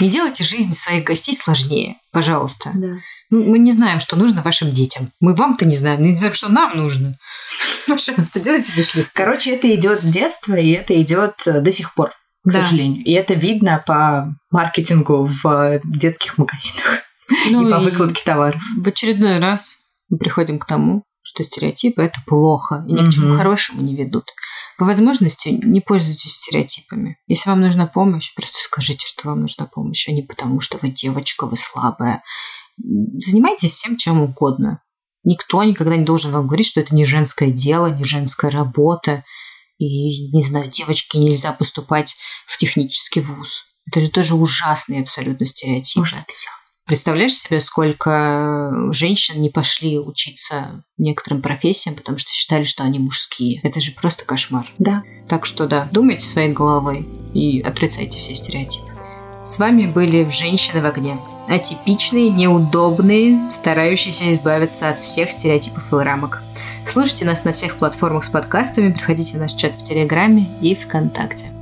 Не 0.00 0.08
делайте 0.08 0.42
жизнь 0.42 0.72
своих 0.72 1.04
гостей 1.04 1.36
сложнее, 1.36 1.96
пожалуйста. 2.10 2.70
Да. 2.74 2.96
Ну, 3.30 3.44
мы 3.44 3.58
не 3.58 3.72
знаем, 3.72 4.00
что 4.00 4.16
нужно 4.16 4.42
вашим 4.42 4.72
детям. 4.72 5.10
Мы 5.20 5.34
вам-то 5.34 5.66
не 5.66 5.76
знаем, 5.76 6.00
мы 6.00 6.08
не 6.08 6.16
знаем, 6.16 6.34
что 6.34 6.48
нам 6.48 6.76
нужно. 6.76 7.14
Пожалуйста, 7.86 8.40
делайте 8.40 8.72
виш-лист. 8.72 9.12
Короче, 9.14 9.54
это 9.54 9.72
идет 9.74 10.00
с 10.00 10.04
детства, 10.04 10.54
и 10.54 10.70
это 10.70 11.00
идет 11.00 11.34
э, 11.46 11.60
до 11.60 11.70
сих 11.70 11.94
пор, 11.94 12.10
к 12.44 12.50
да. 12.50 12.64
сожалению. 12.64 13.04
И 13.04 13.12
это 13.12 13.34
видно 13.34 13.82
по 13.86 14.34
маркетингу 14.50 15.26
в 15.26 15.46
э, 15.46 15.80
детских 15.84 16.38
магазинах 16.38 17.03
ну 17.50 17.66
и 17.66 17.70
по 17.70 17.78
выкладке 17.80 18.22
товара. 18.24 18.58
В 18.76 18.86
очередной 18.86 19.38
раз 19.38 19.78
мы 20.08 20.18
приходим 20.18 20.58
к 20.58 20.66
тому, 20.66 21.04
что 21.22 21.42
стереотипы 21.42 22.02
это 22.02 22.20
плохо 22.26 22.84
и 22.86 22.92
ни 22.92 23.08
к 23.08 23.12
чему 23.12 23.36
хорошему 23.36 23.82
не 23.82 23.96
ведут. 23.96 24.30
По 24.76 24.84
возможности 24.84 25.48
не 25.48 25.80
пользуйтесь 25.80 26.34
стереотипами. 26.34 27.16
Если 27.26 27.48
вам 27.48 27.60
нужна 27.60 27.86
помощь, 27.86 28.34
просто 28.34 28.58
скажите, 28.60 29.06
что 29.06 29.28
вам 29.28 29.42
нужна 29.42 29.66
помощь, 29.66 30.08
а 30.08 30.12
не 30.12 30.22
потому, 30.22 30.60
что 30.60 30.78
вы 30.82 30.88
девочка, 30.88 31.46
вы 31.46 31.56
слабая. 31.56 32.22
Занимайтесь 32.76 33.72
всем, 33.72 33.96
чем 33.96 34.20
угодно. 34.20 34.82
Никто 35.22 35.62
никогда 35.62 35.96
не 35.96 36.04
должен 36.04 36.32
вам 36.32 36.46
говорить, 36.46 36.66
что 36.66 36.80
это 36.80 36.94
не 36.94 37.06
женское 37.06 37.50
дело, 37.50 37.86
не 37.86 38.04
женская 38.04 38.50
работа. 38.50 39.24
И, 39.78 40.30
не 40.32 40.42
знаю, 40.42 40.70
девочке 40.70 41.18
нельзя 41.18 41.52
поступать 41.52 42.16
в 42.46 42.58
технический 42.58 43.20
вуз. 43.20 43.64
Это 43.86 44.00
же 44.00 44.08
тоже 44.08 44.34
ужасные 44.34 45.02
абсолютно 45.02 45.46
стереотипы. 45.46 46.02
Уже 46.02 46.24
все. 46.28 46.50
Представляешь 46.86 47.34
себе, 47.34 47.60
сколько 47.60 48.70
женщин 48.90 49.40
не 49.40 49.48
пошли 49.48 49.98
учиться 49.98 50.84
некоторым 50.98 51.40
профессиям, 51.40 51.96
потому 51.96 52.18
что 52.18 52.30
считали, 52.30 52.64
что 52.64 52.82
они 52.82 52.98
мужские. 52.98 53.60
Это 53.62 53.80
же 53.80 53.92
просто 53.92 54.26
кошмар. 54.26 54.70
Да. 54.78 55.02
Так 55.26 55.46
что 55.46 55.66
да, 55.66 55.88
думайте 55.90 56.26
своей 56.26 56.52
головой 56.52 57.08
и 57.32 57.60
отрицайте 57.60 58.18
все 58.18 58.34
стереотипы. 58.34 58.86
С 59.46 59.58
вами 59.58 59.86
были 59.86 60.28
«Женщины 60.30 60.82
в 60.82 60.86
огне». 60.86 61.18
Атипичные, 61.48 62.30
неудобные, 62.30 63.50
старающиеся 63.50 64.32
избавиться 64.32 64.88
от 64.88 64.98
всех 64.98 65.30
стереотипов 65.30 65.92
и 65.92 65.96
рамок. 65.96 66.42
Слушайте 66.86 67.24
нас 67.24 67.44
на 67.44 67.52
всех 67.52 67.76
платформах 67.76 68.24
с 68.24 68.28
подкастами, 68.28 68.92
приходите 68.92 69.36
в 69.36 69.40
наш 69.40 69.52
чат 69.52 69.74
в 69.74 69.84
Телеграме 69.84 70.48
и 70.60 70.74
ВКонтакте. 70.74 71.53